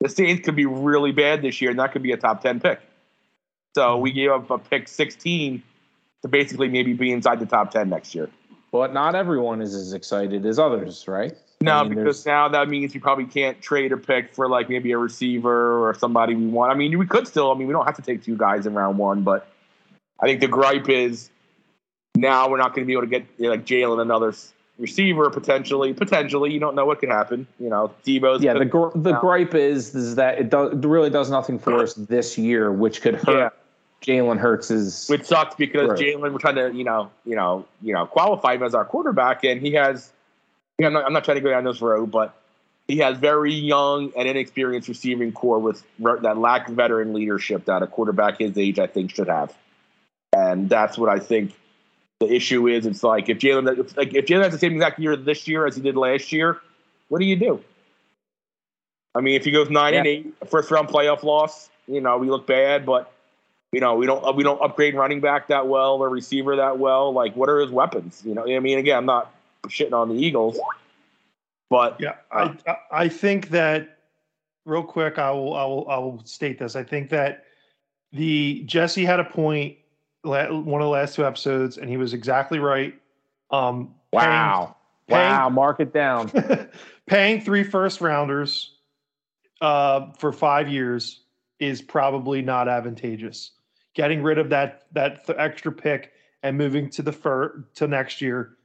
[0.00, 2.60] the Saints could be really bad this year, and that could be a top 10
[2.60, 2.80] pick.
[3.74, 5.62] So we gave up a pick 16
[6.22, 8.28] to basically maybe be inside the top 10 next year.
[8.72, 11.36] But not everyone is as excited as others, right?
[11.62, 14.48] No, I mean, because there's- now that means you probably can't trade a pick for
[14.48, 16.70] like maybe a receiver or somebody we want.
[16.70, 17.50] I mean, we could still.
[17.50, 19.48] I mean, we don't have to take two guys in round one, but
[20.20, 21.30] I think the gripe is
[22.14, 24.34] now we're not going to be able to get you know, like Jalen another
[24.78, 25.94] receiver potentially.
[25.94, 27.46] Potentially, you don't know what could happen.
[27.58, 31.10] You know, Deebo's yeah, the gr- the gripe is is that it, does, it really
[31.10, 33.52] does nothing for us this year, which could hurt
[34.06, 37.94] yeah, Jalen Hurts' which sucks because Jalen we're trying to you know you know you
[37.94, 40.12] know qualify him as our quarterback, and he has.
[40.78, 42.34] Yeah, I'm not, I'm not trying to go down this road, but
[42.86, 47.64] he has very young and inexperienced receiving core with re- that lack of veteran leadership
[47.64, 49.54] that a quarterback his age I think should have,
[50.34, 51.54] and that's what I think
[52.20, 52.86] the issue is.
[52.86, 55.66] It's like if Jalen if, like if Jalen has the same exact year this year
[55.66, 56.60] as he did last year,
[57.08, 57.62] what do you do?
[59.14, 62.28] I mean, if he goes nine and eight, first round playoff loss, you know we
[62.28, 63.10] look bad, but
[63.72, 67.14] you know we don't we don't upgrade running back that well or receiver that well.
[67.14, 68.22] Like, what are his weapons?
[68.26, 69.32] You know, I mean, again, I'm not
[69.68, 70.58] shitting on the Eagles,
[71.70, 72.56] but Yeah, I
[72.90, 73.98] I- think that
[74.64, 75.18] real quick.
[75.18, 76.76] I will I will I will state this.
[76.76, 77.44] I think that
[78.12, 79.24] the Jesse had a
[80.50, 82.94] one of the last two episodes, and he was exactly right.
[83.50, 84.76] Um, paying- wow,
[85.08, 86.30] paying- wow, mark it down.
[87.06, 88.72] paying three first rounders
[89.60, 91.20] uh, for five years
[91.58, 93.52] is probably not advantageous.
[93.94, 96.12] Getting rid of that that th- extra pick
[96.42, 98.55] and moving to the fir- to next year,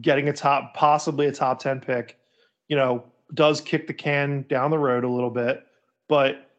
[0.00, 2.18] getting a top possibly a top ten pick,
[2.68, 5.66] you know, does kick the can down the road a little bit.
[6.08, 6.50] But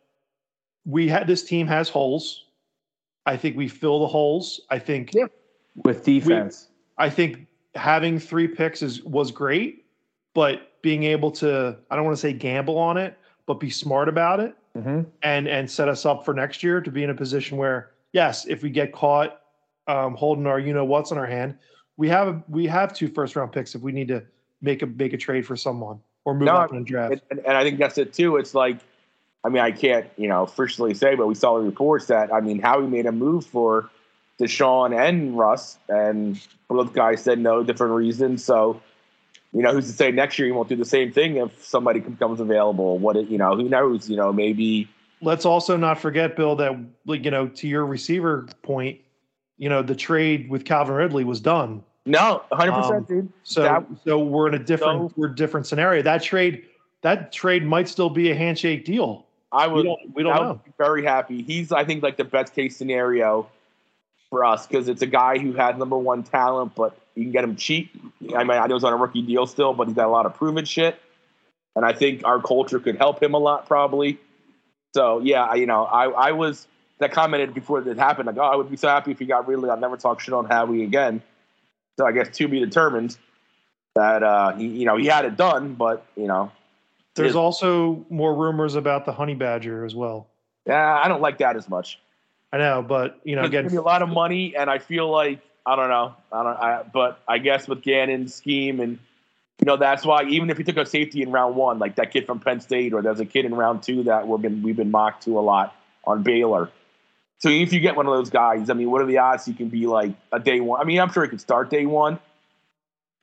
[0.86, 2.45] we had this team has holes.
[3.25, 4.61] I think we fill the holes.
[4.69, 5.27] I think Yeah.
[5.84, 6.69] with defense.
[6.97, 9.86] I think having three picks is was great,
[10.34, 14.09] but being able to I don't want to say gamble on it, but be smart
[14.09, 17.13] about it hmm and and set us up for next year to be in a
[17.15, 19.41] position where yes, if we get caught
[19.88, 21.57] um, holding our you know what's in our hand,
[21.98, 24.24] we have we have two first round picks if we need to
[24.62, 27.22] make a make a trade for someone or move No, up in a draft.
[27.30, 28.38] and, and, I think that's it too.
[28.38, 28.78] It's like,
[29.44, 32.39] I mean, I can't you know officially say, but we saw the reports that I
[32.41, 33.89] mean, Howie made a move for
[34.39, 38.44] Deshaun and Russ, and both guys said no, different reasons.
[38.44, 38.82] So.
[39.56, 42.00] You know, who's to say next year he won't do the same thing if somebody
[42.00, 42.98] becomes available?
[42.98, 44.10] What it, you know, who knows?
[44.10, 44.89] You know, maybe
[45.24, 49.00] Let's also not forget, Bill, that like you know to your receiver point,
[49.64, 51.82] you know the trade with Calvin Ridley was done.
[52.05, 53.30] no, 100, Um, percent dude.
[53.43, 56.01] So That- so we're in a different So- we're different scenario.
[56.01, 56.66] That trade
[57.01, 59.26] that trade might still be a handshake deal.
[59.53, 60.59] I We would, don't we don't know.
[60.78, 61.41] very happy.
[61.43, 63.47] He's, I think, like the best case scenario
[64.30, 67.43] for us because it's a guy who has number one talent, but you can get
[67.45, 67.91] him cheap.
[68.36, 70.26] I mean, I know he's on a rookie deal still, but he's got a lot
[70.26, 70.99] of proven shit,
[71.76, 74.18] and I think our culture could help him a lot, probably.
[74.95, 76.68] So yeah, I, you know, I, I was
[77.00, 78.28] that commented before it happened.
[78.28, 79.70] Like, oh, I would be so happy if he got really.
[79.70, 81.22] I'll never talk shit on Howie again.
[81.98, 83.18] So I guess to be determined
[83.96, 86.52] that uh, he, you know, he had it done, but you know,
[87.16, 90.28] There's also more rumors about the honey badger as well.
[90.66, 92.00] yeah, I don't like that as much.
[92.52, 95.39] I know, but you know, again, be a lot of money, and I feel like
[95.66, 96.16] I don't know.
[96.32, 96.58] I don't.
[96.58, 99.00] I, but I guess with Gannon's scheme, and
[99.60, 102.12] you know, that's why even if he took a safety in round one, like that
[102.12, 104.76] kid from Penn State, or there's a kid in round two that we've been we've
[104.76, 105.76] been mocked to a lot
[106.06, 106.70] on Baylor.
[107.39, 109.53] So if you get one of those guys, I mean, what are the odds he
[109.53, 110.79] can be like a day one?
[110.79, 112.19] I mean, I'm sure he could start day one.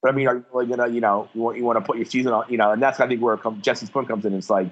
[0.03, 1.97] But I mean, are you really gonna, you know, you want you want to put
[1.97, 4.25] your season on, you know, and that's I think where it comes, Jesse's point comes
[4.25, 4.35] in.
[4.35, 4.69] It's like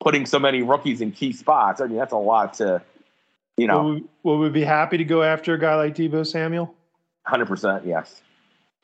[0.00, 1.80] putting so many rookies in key spots.
[1.80, 2.80] I mean, that's a lot to,
[3.56, 3.82] you know.
[3.82, 6.72] will, we, will we be happy to go after a guy like Deebo Samuel?
[7.26, 8.22] Hundred percent, yes.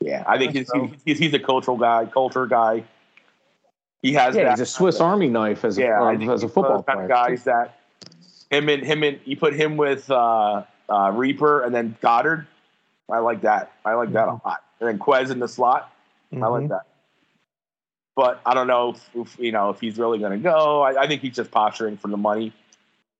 [0.01, 2.84] Yeah, I think he's, So- he's he's a cultural guy, culture guy.
[4.03, 4.51] He has Yeah, that.
[4.53, 6.94] he's a Swiss Army knife as a, yeah, I uh, as a football of those
[6.94, 7.05] kind player.
[7.05, 7.78] of guys that
[8.51, 12.47] him and him and you put him with uh, uh, Reaper and then Goedert.
[13.11, 13.72] I like that.
[13.84, 14.64] I like that a lot.
[14.80, 15.92] And then Quez in the slot.
[16.32, 16.68] I like Mhm.
[16.70, 16.86] that.
[18.16, 20.82] but I don't know if, if you know if he's really going to go.
[20.82, 22.53] I, I, think he's just posturing for the money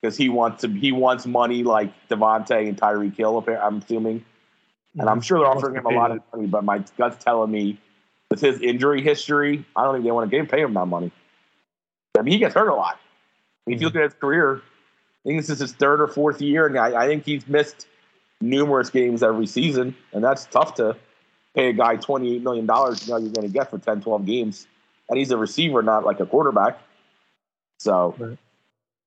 [0.01, 0.69] because he wants to.
[0.69, 3.45] He wants money like Davante and Tyreek Hill.
[3.63, 4.25] I'm assuming,
[4.99, 6.47] and I'm sure they're offering him a lot of money.
[6.47, 7.79] But my gut's telling me
[8.31, 11.13] with his injury history, I don't think they want to pay him that money.
[12.19, 12.99] I mean, he gets hurt a lot.
[13.67, 13.85] If you mm-hmm.
[13.85, 14.63] look at his career,
[15.27, 17.89] I think this is his third or fourth year, and I, I think he's missed
[18.41, 20.97] numerous games every season, and that's tough to
[21.57, 24.69] pay a guy $28 million you know you're going to get for 10, 12 games.
[25.09, 26.79] And he's a receiver, not like a quarterback.
[27.79, 28.39] So, right.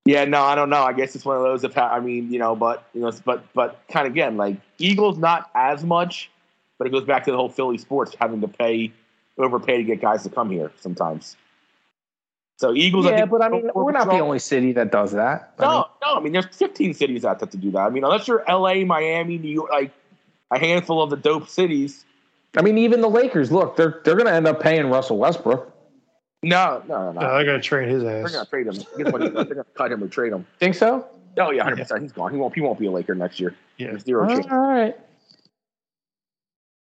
[0.04, 0.84] yeah, no, I don't know.
[0.84, 1.64] I guess it's one of those.
[1.64, 5.18] If I mean, you know, but you know, but but kind of again, like Eagles,
[5.18, 6.30] not as much,
[6.78, 8.92] but it goes back to the whole Philly sports having to pay
[9.38, 11.38] overpay to get guys to come here sometimes.
[12.60, 15.54] So Eagles, yeah, I but I mean, we're not the only city that does that.
[15.62, 17.80] No, I mean, no, I mean, there's 15 cities out there to do that.
[17.80, 19.94] I mean, unless you're L.A., Miami, New York, like
[20.52, 22.04] a handful of the dope cities.
[22.58, 23.50] I mean, even the Lakers.
[23.50, 25.74] Look, they're they're going to end up paying Russell Westbrook.
[26.44, 27.22] No, no, no.
[27.22, 28.30] no they're going to trade his ass.
[28.30, 28.74] They're going to trade him.
[28.74, 29.22] Guess what?
[29.22, 30.46] they're going to cut him or trade him.
[30.60, 31.08] Think so?
[31.38, 31.78] Oh yeah, 100.
[31.78, 31.84] Yeah.
[31.86, 32.34] percent He's gone.
[32.34, 32.54] He won't.
[32.54, 33.56] He won't be a Laker next year.
[33.78, 34.48] Yeah, zero chance.
[34.52, 34.98] All right.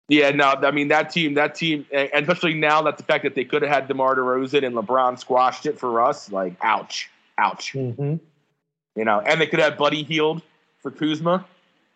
[0.09, 3.35] Yeah, no, I mean that team, that team, and especially now that the fact that
[3.35, 7.73] they could have had DeMar DeRozan and LeBron squashed it for us, like, ouch, ouch.
[7.73, 8.17] Mm-hmm.
[8.97, 10.43] You know, and they could have Buddy Hield
[10.83, 11.47] for Kuzma.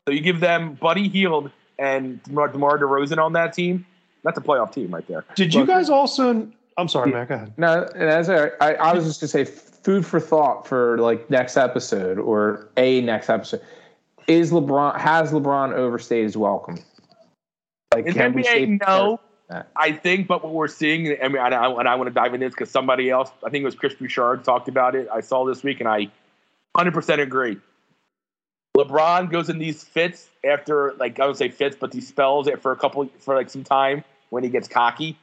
[0.07, 3.85] So you give them Buddy Hield and DeMar, DeMar DeRozan on that team.
[4.25, 5.25] That's a playoff team right there.
[5.37, 6.51] Did you guys also?
[6.79, 7.29] I'm sorry, Matt.
[7.29, 7.53] Go ahead.
[7.57, 11.57] No, as I, I, I was just gonna say, food for thought for like next
[11.57, 13.61] episode or a next episode.
[14.27, 16.79] Is LeBron has LeBron overstayed his welcome?
[17.99, 19.21] Like, in can NBA, no.
[19.77, 22.35] I think, but what we're seeing, I mean, and I, and I want to dive
[22.35, 25.09] into this because somebody else, I think it was Chris Bouchard, talked about it.
[25.13, 26.11] I saw this week, and I
[26.77, 27.59] 100% agree.
[28.77, 32.73] LeBron goes in these fits after, like, I don't say fits, but these spells for
[32.73, 35.19] a couple, for like some time when he gets cocky.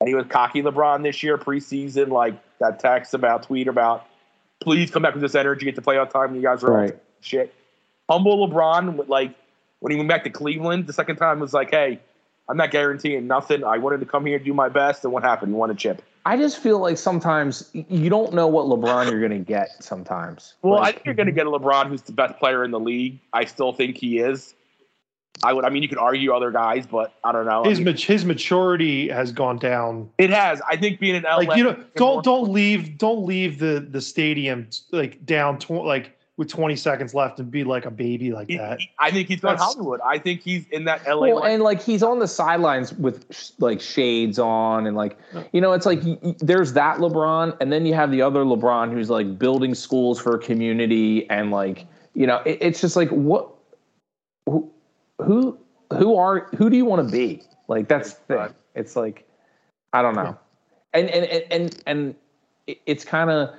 [0.00, 4.04] And he was cocky LeBron this year, preseason, like that text about, tweet about,
[4.60, 6.34] please come back with this energy at the playoff time.
[6.34, 6.98] You guys are right.
[7.20, 7.54] shit.
[8.10, 9.34] Humble LeBron, like,
[9.84, 12.00] when he went back to Cleveland the second time was like, hey,
[12.48, 13.64] I'm not guaranteeing nothing.
[13.64, 15.52] I wanted to come here and do my best, and what happened?
[15.52, 16.02] You won a chip.
[16.24, 19.84] I just feel like sometimes you don't know what LeBron you're going to get.
[19.84, 20.54] Sometimes.
[20.62, 22.70] Well, like, I think you're going to get a LeBron who's the best player in
[22.70, 23.18] the league.
[23.34, 24.54] I still think he is.
[25.42, 25.66] I would.
[25.66, 27.64] I mean, you could argue other guys, but I don't know.
[27.64, 30.08] His I mean, his maturity has gone down.
[30.16, 30.62] It has.
[30.66, 34.00] I think being an LA, like you know, don't don't leave don't leave the the
[34.00, 38.48] stadium like down tw- like with 20 seconds left and be like a baby like
[38.48, 38.80] that.
[38.80, 40.00] He, I think he's going Hollywood.
[40.04, 41.28] I think he's in that LA.
[41.28, 45.16] Well, and like he's on the sidelines with like shades on and like
[45.52, 46.00] you know it's like
[46.40, 50.34] there's that LeBron and then you have the other LeBron who's like building schools for
[50.34, 53.48] a community and like you know it, it's just like what
[54.46, 54.68] who
[55.22, 55.56] who
[55.92, 57.42] who are who do you want to be?
[57.68, 58.54] Like that's the thing.
[58.74, 59.24] It's like
[59.92, 60.36] I don't know.
[60.94, 62.14] And and and and, and
[62.66, 63.50] it's kind of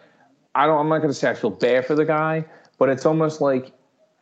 [0.56, 2.44] I don't I'm not going to say I feel bad for the guy
[2.78, 3.72] but it's almost like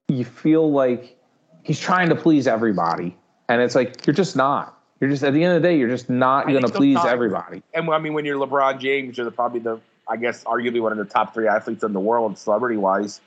[0.07, 1.17] you feel like
[1.63, 3.15] he's trying to please everybody,
[3.49, 4.79] and it's like you're just not.
[4.99, 7.61] You're just at the end of the day, you're just not going to please everybody.
[7.73, 10.93] And I mean, when you're LeBron James, you're the, probably the, I guess, arguably one
[10.93, 13.19] of the top three athletes in the world, celebrity wise.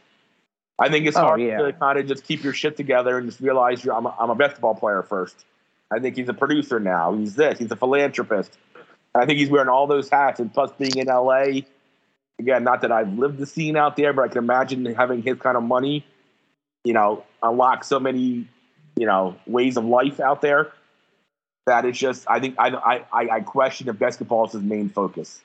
[0.78, 1.58] I think it's oh, hard yeah.
[1.58, 4.30] to kind of just keep your shit together and just realize you're, I'm, a, I'm
[4.30, 5.44] a basketball player first.
[5.90, 7.14] I think he's a producer now.
[7.14, 7.58] He's this.
[7.58, 8.56] He's a philanthropist.
[9.14, 10.40] I think he's wearing all those hats.
[10.40, 11.60] And plus, being in LA,
[12.38, 15.38] again, not that I've lived the scene out there, but I can imagine having his
[15.38, 16.04] kind of money,
[16.84, 18.46] you know, unlock so many,
[18.96, 20.72] you know, ways of life out there
[21.66, 25.40] that it's just I think I I I question if basketball is his main focus.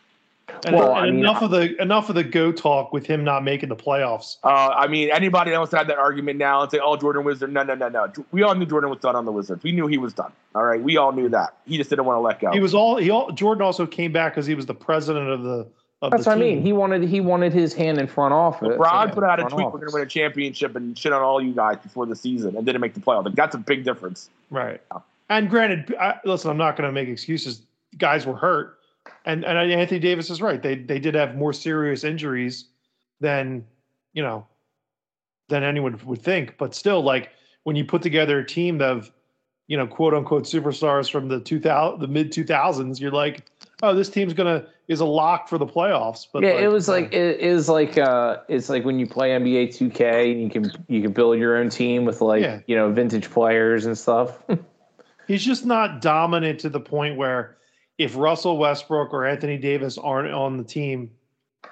[0.65, 3.23] And, well, and I mean, enough of the enough of the go talk with him
[3.23, 4.37] not making the playoffs.
[4.43, 7.63] Uh, I mean, anybody else had that argument now and say, "Oh, Jordan Wizard." No,
[7.63, 8.11] no, no, no.
[8.31, 9.63] We all knew Jordan was done on the Wizards.
[9.63, 10.31] We knew he was done.
[10.53, 11.55] All right, we all knew that.
[11.65, 12.51] He just didn't want to let go.
[12.51, 13.31] He was all he all.
[13.31, 15.67] Jordan also came back because he was the president of the
[16.09, 16.43] that's what team.
[16.43, 16.61] I mean.
[16.63, 18.69] He wanted he wanted his hand in front office.
[18.69, 19.73] LeBron put out a tweet: office.
[19.73, 22.55] "We're going to win a championship and shit on all you guys before the season,"
[22.55, 23.25] and didn't make the playoffs.
[23.25, 24.29] Like, that's a big difference.
[24.49, 24.81] Right.
[24.91, 24.99] Yeah.
[25.29, 27.61] And granted, I, listen, I'm not going to make excuses.
[27.97, 28.79] Guys were hurt,
[29.25, 30.61] and and Anthony Davis is right.
[30.61, 32.65] They they did have more serious injuries
[33.19, 33.63] than
[34.13, 34.47] you know
[35.49, 36.57] than anyone would think.
[36.57, 37.29] But still, like
[37.63, 39.11] when you put together a team of
[39.67, 43.45] you know quote unquote superstars from the 2000 the mid 2000s, you're like
[43.83, 46.27] oh, this team's gonna is a lock for the playoffs.
[46.31, 49.29] But yeah, like, it was like it is like uh, it's like when you play
[49.29, 52.59] NBA 2K and you can you can build your own team with like yeah.
[52.67, 54.43] you know vintage players and stuff.
[55.27, 57.57] He's just not dominant to the point where
[57.97, 61.09] if Russell Westbrook or Anthony Davis aren't on the team,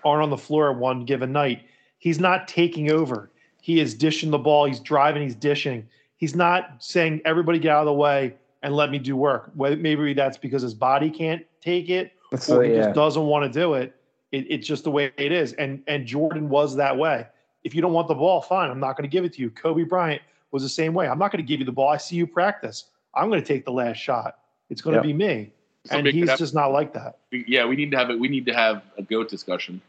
[0.05, 1.63] aren't on the floor at one given night,
[1.97, 3.31] he's not taking over.
[3.61, 4.65] He is dishing the ball.
[4.65, 5.23] He's driving.
[5.23, 5.87] He's dishing.
[6.15, 9.51] He's not saying everybody get out of the way and let me do work.
[9.55, 12.83] Maybe that's because his body can't take it, That's or he yeah.
[12.85, 13.95] just doesn't want to do it.
[14.31, 14.45] it.
[14.49, 15.53] It's just the way it is.
[15.53, 17.27] And and Jordan was that way.
[17.63, 18.69] If you don't want the ball, fine.
[18.69, 19.49] I'm not going to give it to you.
[19.49, 20.21] Kobe Bryant
[20.51, 21.07] was the same way.
[21.07, 21.89] I'm not going to give you the ball.
[21.89, 22.85] I see you practice.
[23.15, 24.39] I'm going to take the last shot.
[24.69, 25.03] It's going Yep.
[25.03, 25.33] to be me.
[25.35, 25.51] And
[25.85, 27.17] Somebody could he's have- just not like that.
[27.31, 28.19] yeah, we need to have it.
[28.19, 29.81] We need to have a goat discussion.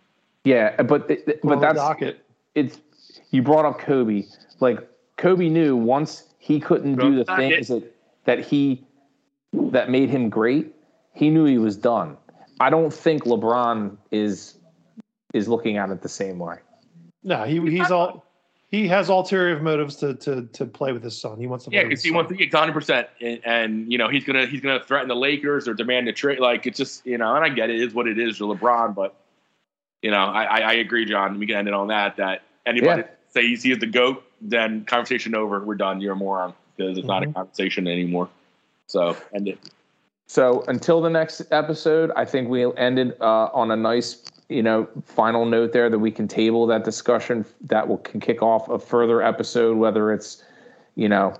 [0.45, 2.25] yeah, but th- th- On but that's docket.
[2.55, 2.79] it's.
[3.33, 4.25] You brought up Kobe.
[4.61, 7.85] Like Kobe knew once he couldn't do the Not things that
[8.25, 8.85] that he
[9.53, 10.75] that made him great.
[11.13, 12.17] He knew he was done.
[12.61, 14.59] I don't think LeBron is
[15.33, 16.57] is looking at it the same way.
[17.25, 18.25] No, he he's all
[18.71, 21.41] he has ulterior motives to to to play with his son.
[21.41, 22.17] He wants to Yeah, because he son.
[22.17, 25.17] wants to get 100, percent and, and you know he's gonna he's gonna threaten the
[25.17, 26.39] Lakers or demand a trade.
[26.39, 28.55] Like it's just you know, and I get it, it is what it is for
[28.55, 29.15] LeBron, but
[30.03, 31.39] you know, I, I, I agree, John.
[31.39, 32.17] We can end it on that.
[32.17, 33.09] That anybody Yeah.
[33.29, 35.61] say he's, he is the goat, then conversation over.
[35.61, 36.01] We're done.
[36.01, 37.35] You're a moron because it's not a Mhm.
[37.35, 38.31] conversation anymore.
[38.87, 39.59] So end it.
[40.31, 44.89] So until the next episode, I think we ended uh, on a nice, you know,
[45.05, 48.79] final note there that we can table that discussion that will can kick off a
[48.79, 50.45] further episode, whether it's,
[50.95, 51.35] you know,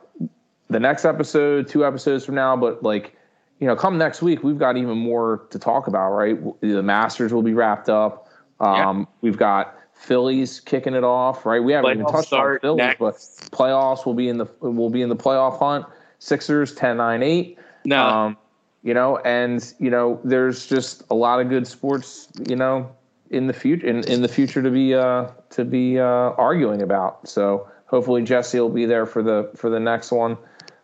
[0.71, 3.15] the next episode, two episodes from now, but like,
[3.61, 6.37] you know, come next week, we've got even more to talk about, right?
[6.61, 8.29] The Masters will be wrapped up.
[8.59, 11.63] Um, We've got Phillies kicking it off, right?
[11.63, 12.99] We haven't even touched on Phillies, next.
[12.99, 13.15] but
[13.57, 15.87] playoffs will be in the will be in the playoff hunt.
[16.19, 17.59] Sixers 10 9 8.
[17.85, 18.37] No, Um,
[18.83, 22.91] you know, and you know, there's just a lot of good sports, you know,
[23.31, 27.29] in the future in, in the future to be uh to be uh arguing about.
[27.29, 30.37] So hopefully Jesse will be there for the for the next one.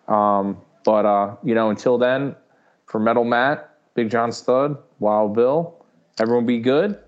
[0.08, 2.36] Um, but uh, you know, until then,
[2.86, 5.84] for Metal Matt, Big John Stud, Wild Bill,
[6.20, 6.98] everyone be good.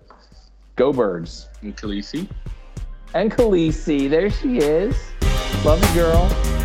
[0.75, 1.47] Go Birds.
[1.61, 2.27] and Khaleesi.
[3.13, 4.95] And Khaleesi, there she is.
[5.65, 6.58] Love you, girl.